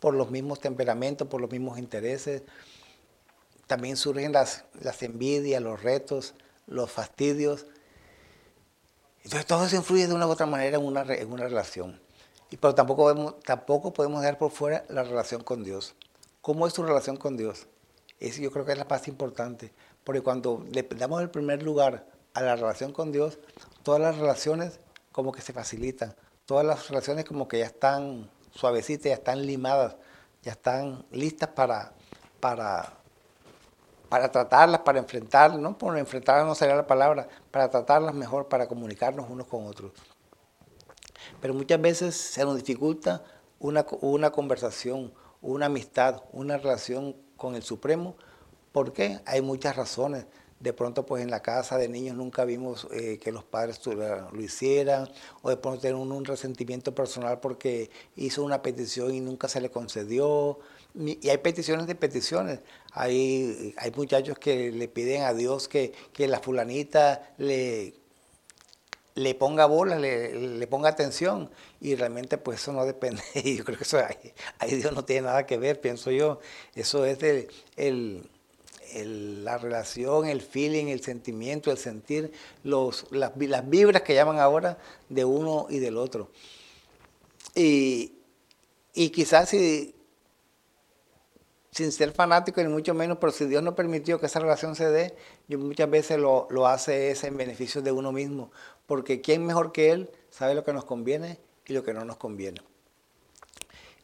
por 0.00 0.14
los 0.14 0.32
mismos 0.32 0.58
temperamentos, 0.58 1.28
por 1.28 1.40
los 1.40 1.50
mismos 1.52 1.78
intereses. 1.78 2.42
También 3.68 3.96
surgen 3.96 4.32
las, 4.32 4.64
las 4.80 5.00
envidias, 5.04 5.62
los 5.62 5.80
retos, 5.80 6.34
los 6.66 6.90
fastidios 6.90 7.66
entonces 9.24 9.46
todo 9.46 9.66
eso 9.66 9.76
influye 9.76 10.06
de 10.06 10.14
una 10.14 10.26
u 10.26 10.30
otra 10.30 10.46
manera 10.46 10.78
en 10.78 10.84
una, 10.84 11.02
en 11.02 11.32
una 11.32 11.44
relación. 11.44 12.00
Y, 12.50 12.56
pero 12.56 12.74
tampoco 12.74 13.02
podemos, 13.02 13.40
tampoco 13.40 13.92
podemos 13.92 14.20
dejar 14.20 14.38
por 14.38 14.50
fuera 14.50 14.84
la 14.88 15.02
relación 15.02 15.42
con 15.42 15.64
Dios. 15.64 15.94
¿Cómo 16.40 16.66
es 16.66 16.72
tu 16.72 16.82
relación 16.82 17.16
con 17.16 17.36
Dios? 17.36 17.66
Eso 18.20 18.40
yo 18.40 18.50
creo 18.50 18.64
que 18.64 18.72
es 18.72 18.78
la 18.78 18.86
más 18.86 19.06
importante. 19.08 19.72
Porque 20.04 20.22
cuando 20.22 20.64
le 20.72 20.82
damos 20.82 21.20
el 21.20 21.30
primer 21.30 21.62
lugar 21.62 22.06
a 22.34 22.40
la 22.40 22.56
relación 22.56 22.92
con 22.92 23.12
Dios, 23.12 23.38
todas 23.82 24.00
las 24.00 24.16
relaciones 24.16 24.80
como 25.12 25.32
que 25.32 25.42
se 25.42 25.52
facilitan. 25.52 26.14
Todas 26.46 26.64
las 26.64 26.88
relaciones 26.88 27.24
como 27.24 27.48
que 27.48 27.58
ya 27.58 27.66
están 27.66 28.30
suavecitas, 28.54 29.04
ya 29.04 29.14
están 29.14 29.44
limadas, 29.44 29.96
ya 30.42 30.52
están 30.52 31.04
listas 31.10 31.50
para, 31.50 31.92
para, 32.40 32.97
para 34.08 34.30
tratarlas, 34.30 34.80
para 34.80 34.98
enfrentarlas, 34.98 35.60
no 35.60 35.76
por 35.76 35.96
enfrentarlas 35.98 36.46
no 36.46 36.54
sería 36.54 36.76
la 36.76 36.86
palabra, 36.86 37.28
para 37.50 37.70
tratarlas 37.70 38.14
mejor, 38.14 38.48
para 38.48 38.66
comunicarnos 38.66 39.28
unos 39.28 39.46
con 39.46 39.66
otros. 39.66 39.92
pero 41.40 41.54
muchas 41.54 41.80
veces 41.80 42.16
se 42.16 42.44
nos 42.44 42.56
dificulta 42.56 43.22
una, 43.58 43.86
una 44.00 44.30
conversación, 44.30 45.12
una 45.42 45.66
amistad, 45.66 46.22
una 46.32 46.56
relación 46.56 47.16
con 47.36 47.54
el 47.54 47.62
Supremo. 47.62 48.16
¿Por 48.72 48.92
qué? 48.92 49.20
Hay 49.26 49.40
muchas 49.40 49.76
razones. 49.76 50.26
De 50.60 50.72
pronto, 50.72 51.06
pues 51.06 51.22
en 51.22 51.30
la 51.30 51.40
casa 51.40 51.78
de 51.78 51.88
niños 51.88 52.16
nunca 52.16 52.44
vimos 52.44 52.88
eh, 52.90 53.18
que 53.22 53.30
los 53.30 53.44
padres 53.44 53.80
lo 53.86 54.40
hicieran, 54.40 55.08
o 55.42 55.50
de 55.50 55.56
pronto 55.56 55.80
tienen 55.80 56.00
un, 56.00 56.24
resentimiento 56.24 56.94
personal 56.96 57.38
porque 57.38 57.90
hizo 58.16 58.42
una 58.42 58.60
petición 58.60 59.14
y 59.14 59.20
nunca 59.20 59.48
se 59.48 59.60
le 59.60 59.70
concedió. 59.70 60.58
Y 60.94 61.28
hay 61.28 61.38
peticiones 61.38 61.86
de 61.86 61.94
peticiones. 61.94 62.60
Hay, 62.92 63.74
hay 63.76 63.90
muchachos 63.92 64.38
que 64.38 64.72
le 64.72 64.88
piden 64.88 65.22
a 65.22 65.34
Dios 65.34 65.68
que, 65.68 65.92
que 66.12 66.26
la 66.26 66.40
fulanita 66.40 67.34
le 67.38 67.94
le 69.18 69.34
ponga 69.34 69.66
bola, 69.66 69.98
le, 69.98 70.66
ponga 70.68 70.88
atención. 70.88 71.50
Y 71.80 71.94
realmente 71.96 72.38
pues 72.38 72.60
eso 72.60 72.72
no 72.72 72.84
depende. 72.84 73.22
Y 73.34 73.56
yo 73.56 73.64
creo 73.64 73.76
que 73.76 73.84
eso 73.84 73.98
ahí, 74.58 74.76
Dios 74.76 74.92
no 74.92 75.04
tiene 75.04 75.22
nada 75.22 75.46
que 75.46 75.58
ver, 75.58 75.80
pienso 75.80 76.10
yo. 76.10 76.40
Eso 76.74 77.04
es 77.04 77.18
de, 77.18 77.48
el, 77.76 78.28
la 79.44 79.58
relación, 79.58 80.26
el 80.26 80.40
feeling, 80.40 80.86
el 80.86 81.02
sentimiento, 81.02 81.70
el 81.70 81.78
sentir, 81.78 82.32
los, 82.62 83.06
las, 83.10 83.32
las, 83.36 83.68
vibras 83.68 84.02
que 84.02 84.14
llaman 84.14 84.38
ahora 84.38 84.78
de 85.08 85.24
uno 85.24 85.66
y 85.68 85.78
del 85.78 85.96
otro. 85.96 86.30
Y, 87.54 88.12
y 88.94 89.10
quizás 89.10 89.48
si, 89.48 89.94
sin 91.78 91.92
ser 91.92 92.10
fanático 92.10 92.60
ni 92.60 92.68
mucho 92.68 92.92
menos, 92.92 93.18
pero 93.20 93.32
si 93.32 93.44
Dios 93.44 93.62
no 93.62 93.76
permitió 93.76 94.18
que 94.18 94.26
esa 94.26 94.40
relación 94.40 94.74
se 94.74 94.90
dé, 94.90 95.14
yo 95.46 95.60
muchas 95.60 95.88
veces 95.88 96.18
lo, 96.18 96.48
lo 96.50 96.66
hace 96.66 97.12
ese 97.12 97.28
en 97.28 97.36
beneficio 97.36 97.82
de 97.82 97.92
uno 97.92 98.10
mismo, 98.10 98.50
porque 98.86 99.20
¿quién 99.20 99.46
mejor 99.46 99.70
que 99.70 99.92
Él 99.92 100.10
sabe 100.28 100.56
lo 100.56 100.64
que 100.64 100.72
nos 100.72 100.84
conviene 100.84 101.38
y 101.66 101.74
lo 101.74 101.84
que 101.84 101.94
no 101.94 102.04
nos 102.04 102.16
conviene? 102.16 102.60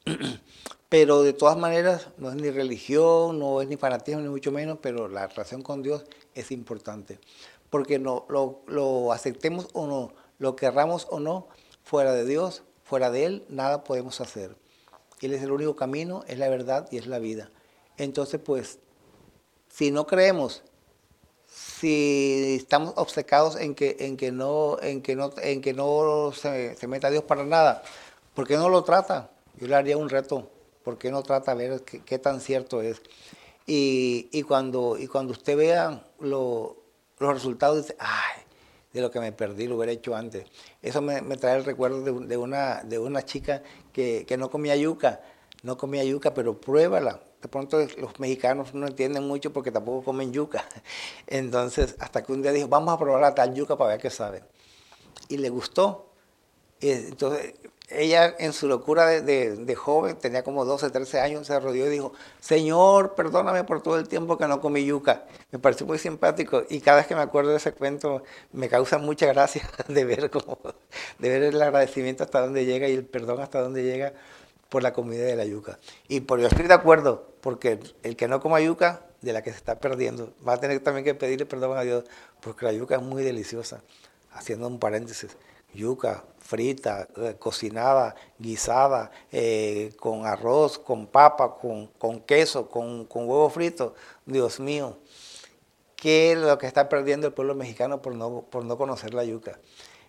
Pero 0.89 1.22
de 1.25 1.33
todas 1.33 1.59
maneras, 1.59 2.11
no 2.16 2.31
es 2.31 2.37
ni 2.37 2.49
religión, 2.49 3.41
no 3.41 3.61
es 3.61 3.66
ni 3.66 3.77
fanatismo, 3.77 4.20
ni 4.20 4.29
mucho 4.29 4.53
menos, 4.53 4.79
pero 4.81 5.09
la 5.09 5.27
relación 5.27 5.61
con 5.61 5.83
Dios 5.83 6.05
es 6.37 6.53
importante. 6.53 7.18
Porque 7.70 7.99
no, 7.99 8.27
lo, 8.29 8.61
lo 8.68 9.11
aceptemos 9.11 9.66
o 9.72 9.89
no, 9.89 10.12
lo 10.39 10.55
querramos 10.55 11.09
o 11.11 11.18
no, 11.18 11.49
fuera 11.83 12.12
de 12.12 12.25
Dios, 12.25 12.62
fuera 12.85 13.11
de 13.11 13.25
Él, 13.25 13.45
nada 13.49 13.83
podemos 13.83 14.20
hacer. 14.20 14.55
Él 15.20 15.35
es 15.35 15.43
el 15.43 15.51
único 15.51 15.75
camino, 15.75 16.22
es 16.29 16.39
la 16.39 16.49
verdad 16.49 16.87
y 16.93 16.99
es 16.99 17.09
la 17.09 17.18
vida. 17.18 17.51
Entonces, 17.97 18.40
pues, 18.45 18.78
si 19.68 19.90
no 19.90 20.07
creemos 20.07 20.62
si 21.55 22.57
estamos 22.57 22.95
obcecados 22.97 23.57
en 23.57 23.74
que, 23.74 23.97
en 24.01 24.16
que 24.16 24.32
no, 24.32 24.76
en 24.82 25.03
que 25.03 25.14
no, 25.14 25.32
en 25.40 25.61
que 25.61 25.72
no 25.72 26.32
se, 26.32 26.76
meta 26.88 27.11
Dios 27.11 27.24
para 27.24 27.45
nada, 27.45 27.82
¿por 28.34 28.47
qué 28.47 28.57
no 28.57 28.68
lo 28.68 28.82
trata? 28.82 29.30
Yo 29.61 29.68
le 29.68 29.76
haría 29.76 29.97
un 29.97 30.09
reto, 30.09 30.51
¿por 30.82 30.99
qué 30.99 31.12
no 31.12 31.22
trata 31.22 31.53
a 31.53 31.55
ver 31.55 31.82
qué, 31.82 32.18
tan 32.18 32.40
cierto 32.40 32.82
es? 32.82 33.01
Y, 33.66 34.42
cuando, 34.42 34.99
y 34.99 35.07
cuando 35.07 35.32
usted 35.32 35.57
vea 35.57 36.05
los 36.18 36.74
resultados, 37.18 37.82
dice, 37.82 37.97
ay, 38.01 38.42
de 38.92 39.01
lo 39.01 39.11
que 39.11 39.20
me 39.20 39.30
perdí, 39.30 39.66
lo 39.68 39.76
hubiera 39.76 39.92
hecho 39.92 40.16
antes. 40.16 40.47
Eso 40.82 41.03
me, 41.03 41.20
trae 41.36 41.57
el 41.57 41.64
recuerdo 41.64 42.03
de, 42.03 42.36
una, 42.36 42.82
de 42.82 42.99
una 42.99 43.24
chica 43.24 43.62
que, 43.92 44.24
que 44.26 44.36
no 44.36 44.51
comía 44.51 44.74
yuca, 44.74 45.20
no 45.62 45.76
comía 45.78 46.03
yuca, 46.03 46.34
pero 46.34 46.61
pruébala, 46.61 47.20
de 47.45 47.49
pronto 47.49 47.78
los 47.99 48.18
mexicanos 48.18 48.72
no 48.72 48.86
entienden 48.86 49.28
mucho 49.28 49.53
porque 49.53 49.70
tampoco 49.70 50.03
comen 50.03 50.32
yuca. 50.32 50.64
Entonces, 51.26 51.95
hasta 51.99 52.22
que 52.24 52.32
un 52.32 52.40
día 52.40 52.53
dijo, 52.53 52.68
vamos 52.68 52.95
a 52.95 52.99
probar 52.99 53.20
la 53.20 53.34
tal 53.34 53.53
yuca 53.53 53.76
para 53.76 53.90
ver 53.90 54.01
qué 54.01 54.09
sabe. 54.09 54.42
Y 55.28 55.36
le 55.36 55.51
gustó. 55.51 56.07
Entonces, 56.80 57.53
ella 57.90 58.34
en 58.38 58.55
su 58.55 58.66
locura 58.66 59.07
de, 59.09 59.74
joven, 59.76 60.16
tenía 60.16 60.42
como 60.42 60.64
12, 60.64 60.88
13 60.88 61.20
años, 61.20 61.47
se 61.47 61.61
rodeó 61.61 61.86
y 61.86 61.90
dijo, 61.90 62.14
Señor, 62.40 63.14
perdóname 63.14 63.64
por 63.64 63.82
todo 63.82 63.99
el 63.99 64.09
tiempo 64.09 64.38
que 64.38 64.49
no 64.49 64.62
comí 64.62 64.86
yuca. 64.86 65.24
Me 65.51 65.59
pareció 65.59 65.86
muy 65.86 65.99
simpático 65.99 66.62
y 66.70 66.80
cada 66.80 66.97
vez 66.97 67.07
que 67.07 67.14
me 67.14 67.20
acuerdo 67.20 67.51
de 67.51 67.59
ese 67.59 67.72
cuento 67.72 68.22
me 68.53 68.70
causa 68.70 68.97
mucha 68.97 69.26
gracia 69.26 69.68
de 69.88 70.05
ver, 70.07 70.30
como, 70.30 70.59
de 71.18 71.28
ver 71.28 71.42
el 71.42 71.61
agradecimiento 71.61 72.24
hasta 72.24 72.40
dónde 72.40 72.64
llega 72.64 72.88
y 72.88 72.95
el 72.95 73.05
perdón 73.05 73.40
hasta 73.40 73.61
dónde 73.61 73.82
llega 73.82 74.14
por 74.75 74.83
la 74.83 74.93
comida 74.93 75.22
de 75.22 75.37
la 75.37 75.45
yuca. 75.45 75.79
Y 76.09 76.22
por 76.22 76.41
yo 76.41 76.49
estoy 76.49 76.66
de 76.66 76.75
acuerdo, 76.75 77.29
porque 77.43 77.79
el 78.03 78.16
que 78.16 78.27
no 78.27 78.41
coma 78.41 78.61
yuca, 78.61 79.07
de 79.22 79.33
la 79.33 79.41
que 79.41 79.53
se 79.53 79.57
está 79.57 79.79
perdiendo, 79.79 80.35
va 80.45 80.55
a 80.55 80.57
tener 80.57 80.81
también 80.81 81.05
que 81.05 81.14
pedirle 81.14 81.47
perdón 81.47 81.79
a 81.79 81.83
Dios, 81.83 82.03
porque 82.41 82.66
la 82.66 82.72
yuca 82.72 82.97
es 82.97 83.01
muy 83.01 83.22
deliciosa. 83.22 83.85
Haciendo 84.33 84.66
un 84.66 84.81
paréntesis, 84.81 85.37
yuca 85.75 86.25
frita, 86.41 87.07
eh, 87.18 87.37
cocinada, 87.39 88.16
guisada, 88.37 89.12
eh, 89.31 89.93
con 90.01 90.27
arroz, 90.27 90.81
con 90.81 91.07
papa, 91.07 91.55
con, 91.55 91.87
con 91.97 92.18
queso, 92.22 92.68
con, 92.68 93.05
con, 93.05 93.29
huevo 93.29 93.49
frito. 93.51 93.95
Dios 94.27 94.59
mío, 94.59 94.99
¿qué 95.95 96.33
es 96.33 96.39
lo 96.39 96.59
que 96.59 96.66
está 96.66 96.89
perdiendo 96.89 97.29
el 97.29 97.33
pueblo 97.33 97.55
mexicano 97.55 98.03
por 98.03 98.16
no, 98.16 98.43
por 98.51 98.64
no 98.64 98.77
conocer 98.77 99.14
la 99.14 99.22
yuca? 99.22 99.57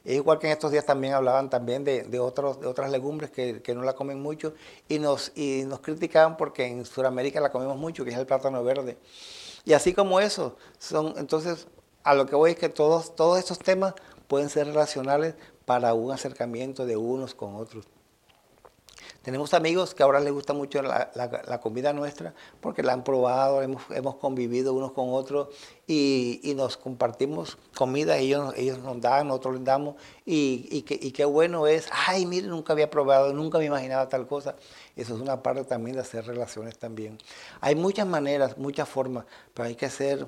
Es 0.05 0.15
igual 0.15 0.37
que 0.37 0.45
en 0.47 0.53
estos 0.53 0.71
días 0.71 0.85
también 0.85 1.13
hablaban 1.13 1.49
también 1.49 1.83
de, 1.83 2.19
otros, 2.19 2.61
de 2.61 2.67
otras 2.67 2.91
legumbres 2.91 3.31
que, 3.31 3.73
no 3.73 3.81
la 3.81 3.93
comen 3.93 4.21
mucho 4.21 4.53
y 4.87 4.99
nos, 4.99 5.31
y 5.35 5.63
nos 5.65 5.79
criticaban 5.79 6.37
porque 6.37 6.67
en 6.67 6.85
Sudamérica 6.85 7.41
la 7.41 7.51
comemos 7.51 7.77
mucho, 7.77 8.05
que 8.05 8.11
es 8.11 8.17
el 8.17 8.27
plátano 8.27 8.63
verde. 8.63 8.97
Y 9.65 9.73
así 9.73 9.93
como 9.93 10.19
eso, 10.19 10.57
son, 10.77 11.15
entonces 11.17 11.67
a 12.03 12.13
lo 12.13 12.27
que 12.27 12.35
voy 12.35 12.51
es 12.51 12.57
que 12.57 12.69
todos, 12.69 13.15
todos 13.15 13.39
estos 13.39 13.57
temas 13.57 13.95
pueden 14.27 14.49
ser 14.49 14.67
relacionales 14.67 15.33
para 15.65 15.95
un 15.95 16.11
acercamiento 16.11 16.85
de 16.85 16.95
unos 16.95 17.33
con 17.33 17.55
otros. 17.55 17.85
Tenemos 19.25 19.55
amigos 19.55 19.95
que 19.95 20.03
ahora 20.03 20.19
les 20.19 20.31
gusta 20.31 20.53
mucho 20.53 20.83
la, 20.83 21.59
comida 21.59 21.93
nuestra 21.93 22.35
porque 22.61 22.83
la 22.83 22.93
han 22.93 23.03
probado, 23.03 23.63
hemos, 23.63 24.15
convivido 24.17 24.71
unos 24.71 24.91
con 24.91 25.11
otros 25.11 25.47
y, 25.87 26.53
nos 26.55 26.77
compartimos 26.77 27.57
comida, 27.75 28.17
ellos, 28.17 28.53
ellos 28.55 28.77
nos 28.77 29.01
dan, 29.01 29.29
nosotros 29.29 29.55
les 29.55 29.63
damos 29.63 29.95
y, 30.27 30.67
y, 30.69 31.11
qué 31.11 31.25
bueno 31.25 31.65
es, 31.65 31.89
ay, 32.05 32.27
mire, 32.27 32.45
nunca 32.45 32.73
había 32.73 32.91
probado, 32.91 33.33
nunca 33.33 33.57
me 33.57 33.65
imaginaba 33.65 34.07
tal 34.07 34.27
cosa. 34.27 34.57
Eso 34.95 35.15
es 35.15 35.21
una 35.21 35.41
parte 35.41 35.63
también 35.63 35.95
de 35.95 36.03
hacer 36.03 36.27
relaciones 36.27 36.77
también. 36.77 37.17
Hay 37.61 37.73
muchas 37.73 38.05
maneras, 38.05 38.59
muchas 38.59 38.87
formas, 38.87 39.25
pero 39.55 39.67
hay 39.67 39.75
que 39.75 39.89
ser 39.89 40.27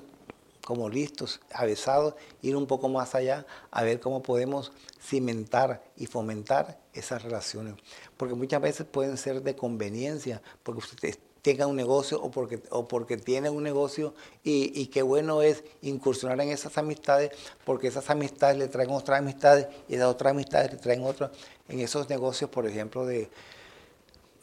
como 0.68 0.90
listos, 0.90 1.40
avesados, 1.54 2.16
ir 2.42 2.54
un 2.58 2.68
poco 2.68 2.90
más 2.90 3.16
allá 3.16 3.46
a 3.72 3.84
ver 3.84 4.02
cómo 4.02 4.22
podemos 4.22 4.74
cimentar 5.00 5.82
y 5.96 6.08
fomentar 6.08 6.78
esas 6.94 7.24
relaciones. 7.24 7.76
Porque 8.18 8.36
muchas 8.36 8.62
veces 8.62 8.86
pueden 8.86 9.18
ser 9.18 9.42
de 9.44 9.56
conveniencia, 9.56 10.42
porque 10.64 10.80
usted 10.80 11.16
tenga 11.42 11.66
un 11.68 11.78
negocio 11.78 12.22
o 12.22 12.30
porque, 12.30 12.62
o 12.72 12.88
porque 12.88 13.16
tiene 13.16 13.50
un 13.50 13.64
negocio 13.64 14.14
y, 14.44 14.88
qué 14.88 15.02
bueno 15.02 15.42
es 15.42 15.64
incursionar 15.82 16.42
en 16.42 16.50
esas 16.50 16.78
amistades 16.78 17.32
porque 17.64 17.88
esas 17.88 18.10
amistades 18.10 18.58
le 18.58 18.68
traen 18.68 18.90
otras 18.90 19.20
amistades 19.20 19.68
y 19.88 19.96
esas 19.96 20.08
otras 20.08 20.32
amistades 20.32 20.74
le 20.74 20.78
traen 20.78 21.04
otras 21.06 21.32
en 21.70 21.80
esos 21.80 22.10
negocios, 22.10 22.50
por 22.50 22.68
ejemplo, 22.68 23.06
de, 23.06 23.30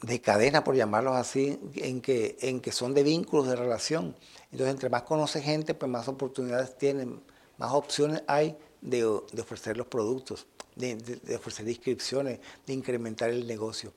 de 0.01 0.21
cadena, 0.21 0.63
por 0.63 0.75
llamarlos 0.75 1.15
así, 1.15 1.59
en 1.75 2.01
que, 2.01 2.37
en 2.41 2.59
que 2.59 2.71
son 2.71 2.93
de 2.93 3.03
vínculos, 3.03 3.47
de 3.47 3.55
relación. 3.55 4.15
Entonces, 4.51 4.73
entre 4.73 4.89
más 4.89 5.03
conoce 5.03 5.41
gente, 5.41 5.73
pues 5.73 5.91
más 5.91 6.07
oportunidades 6.07 6.77
tienen, 6.77 7.21
más 7.57 7.71
opciones 7.73 8.23
hay 8.27 8.57
de, 8.81 9.05
ofrecer 9.05 9.77
los 9.77 9.87
productos, 9.87 10.45
de, 10.75 11.35
ofrecer 11.35 11.67
inscripciones, 11.67 12.39
de 12.65 12.73
incrementar 12.73 13.29
el 13.29 13.47
negocio. 13.47 13.93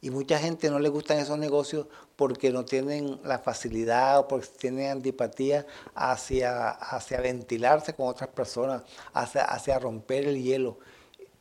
Y 0.00 0.10
mucha 0.10 0.38
gente 0.38 0.70
no 0.70 0.78
le 0.78 0.88
gustan 0.88 1.18
esos 1.18 1.38
negocios 1.38 1.86
porque 2.14 2.50
no 2.52 2.64
tienen 2.64 3.20
la 3.24 3.40
facilidad 3.40 4.20
o 4.20 4.28
porque 4.28 4.46
tienen 4.46 4.90
antipatía 4.90 5.66
hacia, 5.94 6.70
hacia 6.70 7.20
ventilarse 7.20 7.94
con 7.94 8.06
otras 8.06 8.30
personas, 8.30 8.82
hacia, 9.12 9.44
hacia 9.44 9.78
romper 9.78 10.28
el 10.28 10.40
hielo. 10.40 10.78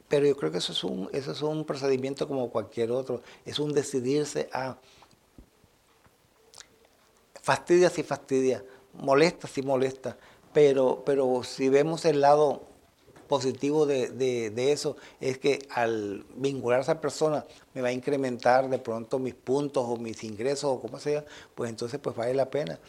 Pero 0.07 0.25
yo 0.25 0.35
creo 0.37 0.51
que 0.51 0.57
eso 0.57 0.71
es, 0.71 0.83
un, 0.83 1.09
eso 1.13 1.31
es 1.31 1.41
un 1.41 1.65
procedimiento 1.65 2.27
como 2.27 2.49
cualquier 2.49 2.91
otro, 2.91 3.21
es 3.45 3.59
un 3.59 3.73
decidirse 3.73 4.49
a 4.51 4.77
fastidia 7.41 7.89
si 7.89 8.03
fastidia, 8.03 8.63
molesta 8.93 9.47
si 9.47 9.61
molesta, 9.61 10.17
pero, 10.51 11.03
pero 11.05 11.43
si 11.43 11.69
vemos 11.69 12.05
el 12.05 12.21
lado 12.21 12.63
positivo 13.27 13.85
de, 13.85 14.71
eso, 14.71 14.97
es 15.19 15.37
que 15.37 15.67
al 15.69 16.25
vincular 16.35 16.79
a 16.79 16.81
esa 16.83 17.01
persona 17.01 17.45
me 17.73 17.81
va 17.81 17.89
a 17.89 17.91
incrementar 17.91 18.69
de 18.69 18.79
pronto 18.79 19.19
mis 19.19 19.33
puntos 19.33 19.85
o 19.87 19.97
mis 19.97 20.23
ingresos 20.23 20.65
o 20.65 20.79
como 20.79 20.99
sea, 20.99 21.25
pues 21.55 21.69
entonces 21.69 21.99
pues 21.99 22.15
vale 22.15 22.33
la 22.33 22.49
pena. 22.49 22.79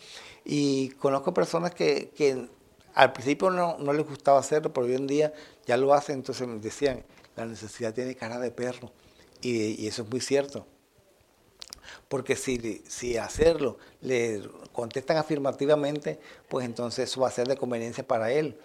Y 0.44 0.90
conozco 0.90 1.34
personas 1.34 1.74
que, 1.74 2.10
que 2.16 2.48
al 2.94 3.12
principio 3.12 3.50
no, 3.50 3.78
no, 3.78 3.92
les 3.92 4.06
gustaba 4.06 4.38
hacerlo, 4.38 4.72
pero 4.72 4.86
hoy 4.86 4.94
en 4.94 5.06
día 5.06 5.32
ya 5.66 5.76
lo 5.76 5.92
hacen, 5.94 6.16
entonces 6.16 6.46
me 6.48 6.58
decían, 6.58 7.04
la 7.36 7.46
necesidad 7.46 7.92
tiene 7.94 8.14
cara 8.14 8.38
de 8.38 8.50
perro. 8.50 8.90
y 9.42 9.86
eso 9.86 10.02
es 10.02 10.10
muy 10.10 10.20
cierto 10.20 10.66
porque 12.08 12.36
si, 12.36 12.82
si 12.88 13.16
hacerlo 13.16 13.78
le 14.00 14.42
contestan 14.72 15.16
afirmativamente, 15.16 16.18
pues 16.48 16.64
entonces 16.64 17.10
eso 17.10 17.20
va 17.20 17.28
a 17.28 17.32
ser 17.32 17.46
de 17.48 17.56
conveniencia 17.56 18.06
para 18.06 18.32
él. 18.32 18.58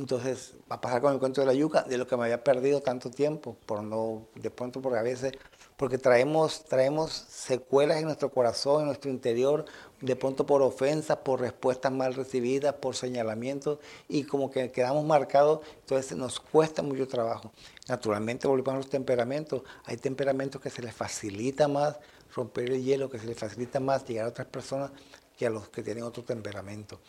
Entonces, 0.00 0.54
va 0.70 0.76
a 0.76 0.80
pasar 0.80 1.02
con 1.02 1.12
el 1.12 1.18
cuento 1.18 1.42
de 1.42 1.46
la 1.46 1.52
yuca, 1.52 1.82
de 1.82 1.98
lo 1.98 2.06
que 2.06 2.16
me 2.16 2.24
había 2.24 2.42
perdido 2.42 2.80
tanto 2.80 3.10
tiempo, 3.10 3.54
por 3.66 3.82
no, 3.82 4.28
de 4.34 4.50
pronto 4.50 4.80
porque 4.80 4.98
a 4.98 5.02
veces, 5.02 5.34
porque 5.76 5.98
traemos, 5.98 6.64
traemos 6.64 7.12
secuelas 7.12 7.98
en 7.98 8.04
nuestro 8.06 8.30
corazón, 8.30 8.80
en 8.80 8.86
nuestro 8.86 9.10
interior, 9.10 9.66
de 10.00 10.16
pronto 10.16 10.46
por 10.46 10.62
ofensas, 10.62 11.18
por 11.18 11.40
respuestas 11.40 11.92
mal 11.92 12.14
recibidas, 12.14 12.72
por 12.76 12.96
señalamientos, 12.96 13.78
y 14.08 14.24
como 14.24 14.50
que 14.50 14.72
quedamos 14.72 15.04
marcados, 15.04 15.60
entonces 15.80 16.16
nos 16.16 16.40
cuesta 16.40 16.82
mucho 16.82 17.06
trabajo. 17.06 17.52
Naturalmente 17.86 18.48
volvemos 18.48 18.72
a 18.72 18.76
los 18.78 18.88
temperamentos, 18.88 19.62
hay 19.84 19.98
temperamentos 19.98 20.62
que 20.62 20.70
se 20.70 20.80
les 20.80 20.94
facilita 20.94 21.68
más 21.68 21.98
romper 22.34 22.70
el 22.70 22.82
hielo, 22.82 23.10
que 23.10 23.18
se 23.18 23.26
les 23.26 23.38
facilita 23.38 23.80
más 23.80 24.06
llegar 24.06 24.24
a 24.24 24.28
otras 24.30 24.48
personas 24.48 24.92
que 25.36 25.46
a 25.46 25.50
los 25.50 25.68
que 25.68 25.82
tienen 25.82 26.04
otro 26.04 26.24
temperamento. 26.24 27.00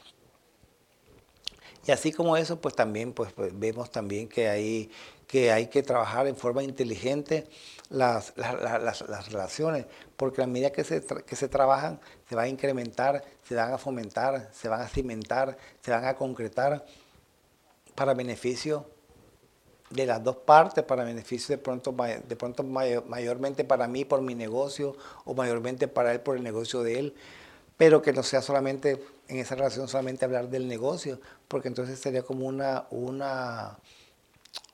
Y 1.86 1.92
así 1.92 2.12
como 2.12 2.38
eso, 2.38 2.62
pues 2.62 2.76
también 2.76 3.14
pues, 3.14 3.32
pues, 3.34 3.58
vemos 3.58 3.90
también 3.90 4.28
que 4.28 4.48
hay, 4.48 4.92
que 5.28 5.52
hay 5.52 5.68
que 5.68 5.82
trabajar 5.82 6.28
en 6.28 6.36
forma 6.36 6.62
inteligente 6.62 7.48
las, 7.90 8.34
las, 8.36 9.30
relaciones, 9.30 9.86
porque 10.16 10.44
a 10.44 10.48
medida 10.48 10.72
que 10.72 10.84
se, 10.84 11.04
que 11.04 11.36
se 11.36 11.48
trabajan, 11.48 12.00
se 12.30 12.36
van 12.36 12.46
a 12.46 12.50
incrementar, 12.50 13.24
se 13.44 13.56
van 13.56 13.74
a 13.74 13.78
fomentar, 13.78 14.50
se 14.54 14.70
van 14.70 14.82
a 14.82 14.88
cimentar, 14.88 15.58
se 15.82 15.92
van 15.92 16.06
a 16.06 16.16
concretar 16.16 16.86
para 17.96 18.14
beneficio 18.14 18.86
de 19.90 20.06
las 20.06 20.24
dos 20.24 20.38
partes, 20.38 20.84
para 20.84 21.04
beneficio 21.04 21.58
de 21.58 21.62
pronto, 21.62 21.96
de 22.28 22.36
pronto 22.36 22.64
mayormente 22.64 23.64
para 23.64 23.88
mí 23.88 24.06
por 24.06 24.22
mi 24.22 24.36
negocio 24.36 24.96
o 25.26 25.34
mayormente 25.34 25.88
para 25.88 26.14
él 26.14 26.22
por 26.22 26.38
el 26.38 26.44
negocio 26.44 26.84
de 26.84 27.00
él 27.00 27.16
pero 27.82 28.00
que 28.00 28.14
no 28.14 28.22
sea 28.22 28.44
solamente 28.44 29.04
en 29.28 29.38
esa 29.40 29.56
relación 29.56 29.88
solamente 29.88 30.24
hablar 30.24 30.50
del 30.50 30.68
negocio, 30.68 31.20
porque 31.48 31.68
entonces 31.68 31.98
sería 31.98 32.22
como 32.22 32.46
una, 32.46 32.86
una, 32.92 33.80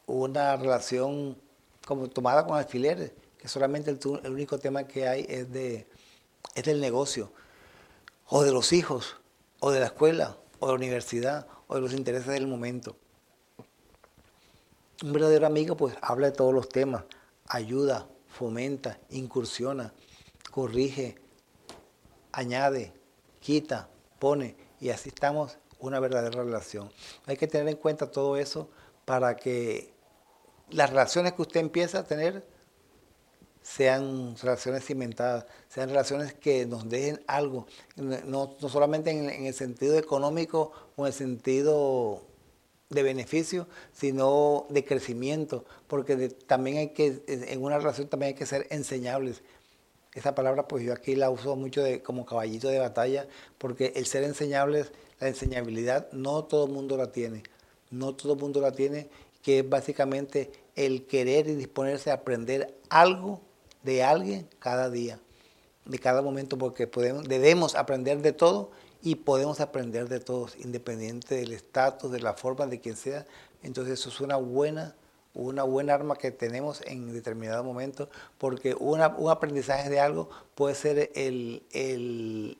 una 0.08 0.58
relación 0.58 1.38
como 1.86 2.10
tomada 2.10 2.46
con 2.46 2.58
alfileres, 2.58 3.14
que 3.38 3.48
solamente 3.48 3.92
el, 3.92 4.00
el 4.26 4.34
único 4.34 4.60
tema 4.60 4.84
que 4.90 5.08
hay 5.08 5.26
es, 5.30 5.50
de, 5.54 5.88
es 6.54 6.66
del 6.66 6.82
negocio, 6.82 7.32
o 8.28 8.44
de 8.44 8.52
los 8.52 8.74
hijos, 8.74 9.16
o 9.62 9.72
de 9.72 9.80
la 9.80 9.86
escuela, 9.86 10.36
o 10.60 10.66
de 10.66 10.74
la 10.74 10.76
universidad, 10.78 11.48
o 11.68 11.76
de 11.76 11.80
los 11.80 11.94
intereses 11.94 12.28
del 12.28 12.46
momento. 12.46 12.98
Un 15.02 15.14
verdadero 15.14 15.48
amigo 15.48 15.78
pues 15.78 15.96
habla 16.02 16.28
de 16.28 16.34
todos 16.36 16.54
los 16.54 16.68
temas, 16.68 17.06
ayuda, 17.48 18.06
fomenta, 18.28 19.00
incursiona, 19.12 19.94
corrige, 20.52 21.16
añade, 22.34 22.97
quita, 23.48 23.88
pone, 24.20 24.58
y 24.82 24.90
así 24.90 25.08
estamos 25.08 25.58
una 25.80 26.02
verdadera 26.02 26.44
relación. 26.44 26.92
Hay 27.28 27.38
que 27.38 27.48
tener 27.48 27.70
en 27.70 27.78
cuenta 27.78 28.12
todo 28.12 28.36
eso 28.36 28.70
para 29.06 29.38
que 29.38 29.94
las 30.70 30.90
relaciones 30.90 31.32
que 31.32 31.44
usted 31.44 31.62
empieza 31.62 32.00
a 32.00 32.04
tener 32.04 32.46
sean 33.62 34.36
relaciones 34.36 34.84
cimentadas, 34.84 35.46
sean 35.70 35.88
relaciones 35.88 36.34
que 36.34 36.66
nos 36.66 36.90
dejen 36.90 37.24
algo, 37.26 37.68
no, 37.96 38.54
solamente 38.68 39.12
en, 39.12 39.46
el 39.46 39.54
sentido 39.54 39.98
económico 39.98 40.74
o 40.98 41.04
en 41.04 41.08
el 41.08 41.14
sentido 41.14 42.24
de 42.90 43.02
beneficio, 43.02 43.70
sino 43.94 44.66
de 44.70 44.84
crecimiento, 44.84 45.64
porque 45.88 46.28
también 46.28 46.78
hay 46.80 46.90
que, 46.90 47.24
en 47.28 47.64
una 47.64 47.78
relación 47.78 48.10
también 48.10 48.34
hay 48.34 48.36
que 48.38 48.46
ser 48.46 48.68
enseñables, 48.72 49.42
esa 50.18 50.34
palabra 50.34 50.68
pues 50.68 50.84
yo 50.84 50.94
aquí 50.94 51.16
la 51.16 51.30
uso 51.30 51.56
mucho 51.56 51.84
de, 51.84 52.02
como 52.02 52.26
caballito 52.26 52.70
de 52.70 52.80
batalla, 52.80 53.28
porque 53.60 53.94
el 53.96 54.08
ser 54.08 54.24
enseñable, 54.24 54.86
la 55.20 55.28
enseñabilidad, 55.28 56.12
no 56.12 56.44
todo 56.44 56.66
el 56.66 56.72
mundo 56.72 56.98
la 56.98 57.12
tiene. 57.12 57.44
No 57.92 58.16
todo 58.16 58.34
el 58.34 58.40
mundo 58.40 58.60
la 58.60 58.72
tiene, 58.72 59.10
que 59.44 59.60
es 59.60 59.70
básicamente 59.70 60.52
el 60.76 61.06
querer 61.06 61.48
y 61.48 61.56
disponerse 61.56 62.10
a 62.10 62.16
aprender 62.16 62.76
algo 62.90 63.42
de 63.84 64.04
alguien 64.04 64.50
cada 64.58 64.90
día, 64.90 65.20
de 65.86 66.00
cada 66.00 66.24
momento, 66.24 66.58
porque 66.58 66.88
podemos, 66.88 67.26
debemos 67.26 67.76
aprender 67.76 68.22
de 68.24 68.34
todo 68.34 68.72
y 69.04 69.16
podemos 69.16 69.62
aprender 69.62 70.10
de 70.10 70.20
todos, 70.20 70.58
independiente 70.58 71.36
del 71.36 71.54
estatus, 71.54 72.12
de 72.12 72.20
la 72.20 72.34
forma, 72.34 72.66
de 72.66 72.80
quien 72.80 72.98
sea. 72.98 73.28
Entonces 73.62 74.00
eso 74.00 74.10
es 74.10 74.20
una 74.20 74.38
buena 74.38 74.96
una 75.38 75.64
buena 75.64 75.94
arma 75.94 76.16
que 76.16 76.32
tenemos 76.32 76.82
en 76.86 77.14
determinado 77.14 77.64
momento, 77.64 78.10
porque 78.40 78.74
un 78.74 79.02
aprendizaje 79.02 79.90
de 79.90 80.00
algo 80.00 80.30
puede 80.56 80.74
ser 80.74 81.12
el, 81.14 82.58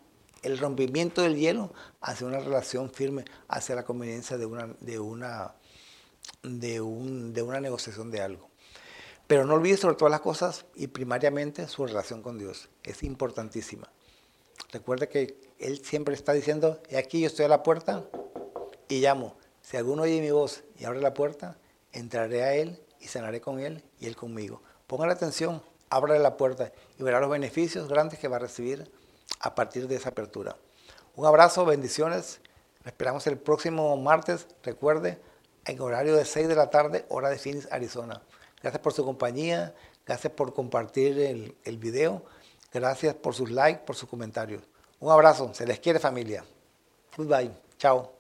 rompimiento 0.60 1.24
del 1.24 1.36
hielo 1.36 1.74
hacia 2.02 2.28
una 2.28 2.40
relación 2.40 2.92
firme, 2.92 3.26
hacia 3.48 3.76
la 3.76 3.84
conveniencia 3.84 4.38
de 4.38 4.46
una, 4.46 4.68
de 4.80 5.00
una, 5.00 5.56
de 6.44 6.80
una 6.80 7.60
negociación 7.60 8.12
de 8.12 8.22
algo. 8.22 8.48
Pero 9.26 9.46
no 9.46 9.56
olvide 9.56 9.76
sobre 9.76 9.96
todas 9.96 10.12
las 10.12 10.22
cosas 10.22 10.66
y 10.76 10.88
primariamente 10.88 11.68
su 11.68 11.86
relación 11.86 12.22
con 12.22 12.38
Dios. 12.38 12.70
Es 12.84 13.02
importantísima. 13.02 13.90
Recuerde 14.72 15.10
que 15.10 15.36
Él 15.60 15.84
siempre 15.84 16.14
está 16.14 16.32
diciendo, 16.34 16.80
y 16.90 16.96
aquí 16.96 17.22
yo 17.22 17.28
estoy 17.28 17.46
a 17.46 17.50
la 17.50 17.64
puerta 17.64 18.06
y 18.88 19.02
llamo. 19.02 19.36
Si 19.64 19.76
alguno 19.76 20.04
oye 20.04 20.22
mi 20.22 20.32
voz 20.32 20.64
y 20.80 20.86
abre 20.86 21.02
la 21.02 21.14
puerta, 21.14 21.58
entraré 22.00 22.44
a 22.44 22.54
Él 22.54 22.82
y 23.00 23.08
cenaré 23.08 23.42
con 23.42 23.60
Él 23.60 23.84
y 24.00 24.08
Él 24.08 24.16
conmigo. 24.16 24.62
Pongan 24.88 25.10
atención, 25.10 25.62
ábrale 25.90 26.20
la 26.20 26.38
puerta 26.38 26.72
y 26.98 27.04
verá 27.04 27.20
los 27.20 27.30
beneficios 27.30 27.88
grandes 27.88 28.20
que 28.20 28.28
va 28.28 28.38
a 28.38 28.40
recibir 28.40 28.92
a 29.40 29.56
partir 29.56 29.88
de 29.88 29.96
esa 29.96 30.10
apertura. 30.10 30.56
Un 31.16 31.26
abrazo, 31.26 31.66
bendiciones. 31.66 32.40
esperamos 32.86 33.28
el 33.28 33.38
próximo 33.38 33.98
martes, 33.98 34.48
recuerde, 34.64 35.20
en 35.66 35.82
horario 35.82 36.16
de 36.16 36.24
6 36.24 36.48
de 36.48 36.56
la 36.56 36.70
tarde, 36.70 37.06
hora 37.10 37.30
de 37.30 37.38
Phoenix, 37.38 37.68
Arizona. 37.72 38.22
Gracias 38.62 38.82
por 38.82 38.94
su 38.94 39.04
compañía, 39.04 39.76
gracias 40.06 40.32
por 40.34 40.54
compartir 40.54 41.20
el, 41.20 41.56
el 41.66 41.78
video, 41.78 42.24
gracias 42.72 43.16
por 43.16 43.36
sus 43.36 43.52
likes, 43.52 43.82
por 43.86 43.96
sus 43.96 44.08
comentarios. 44.08 44.64
Un 45.00 45.12
abrazo, 45.12 45.54
se 45.54 45.66
les 45.66 45.80
quiere 45.80 46.00
familia. 46.00 46.46
Goodbye, 47.18 47.52
chao. 47.78 48.17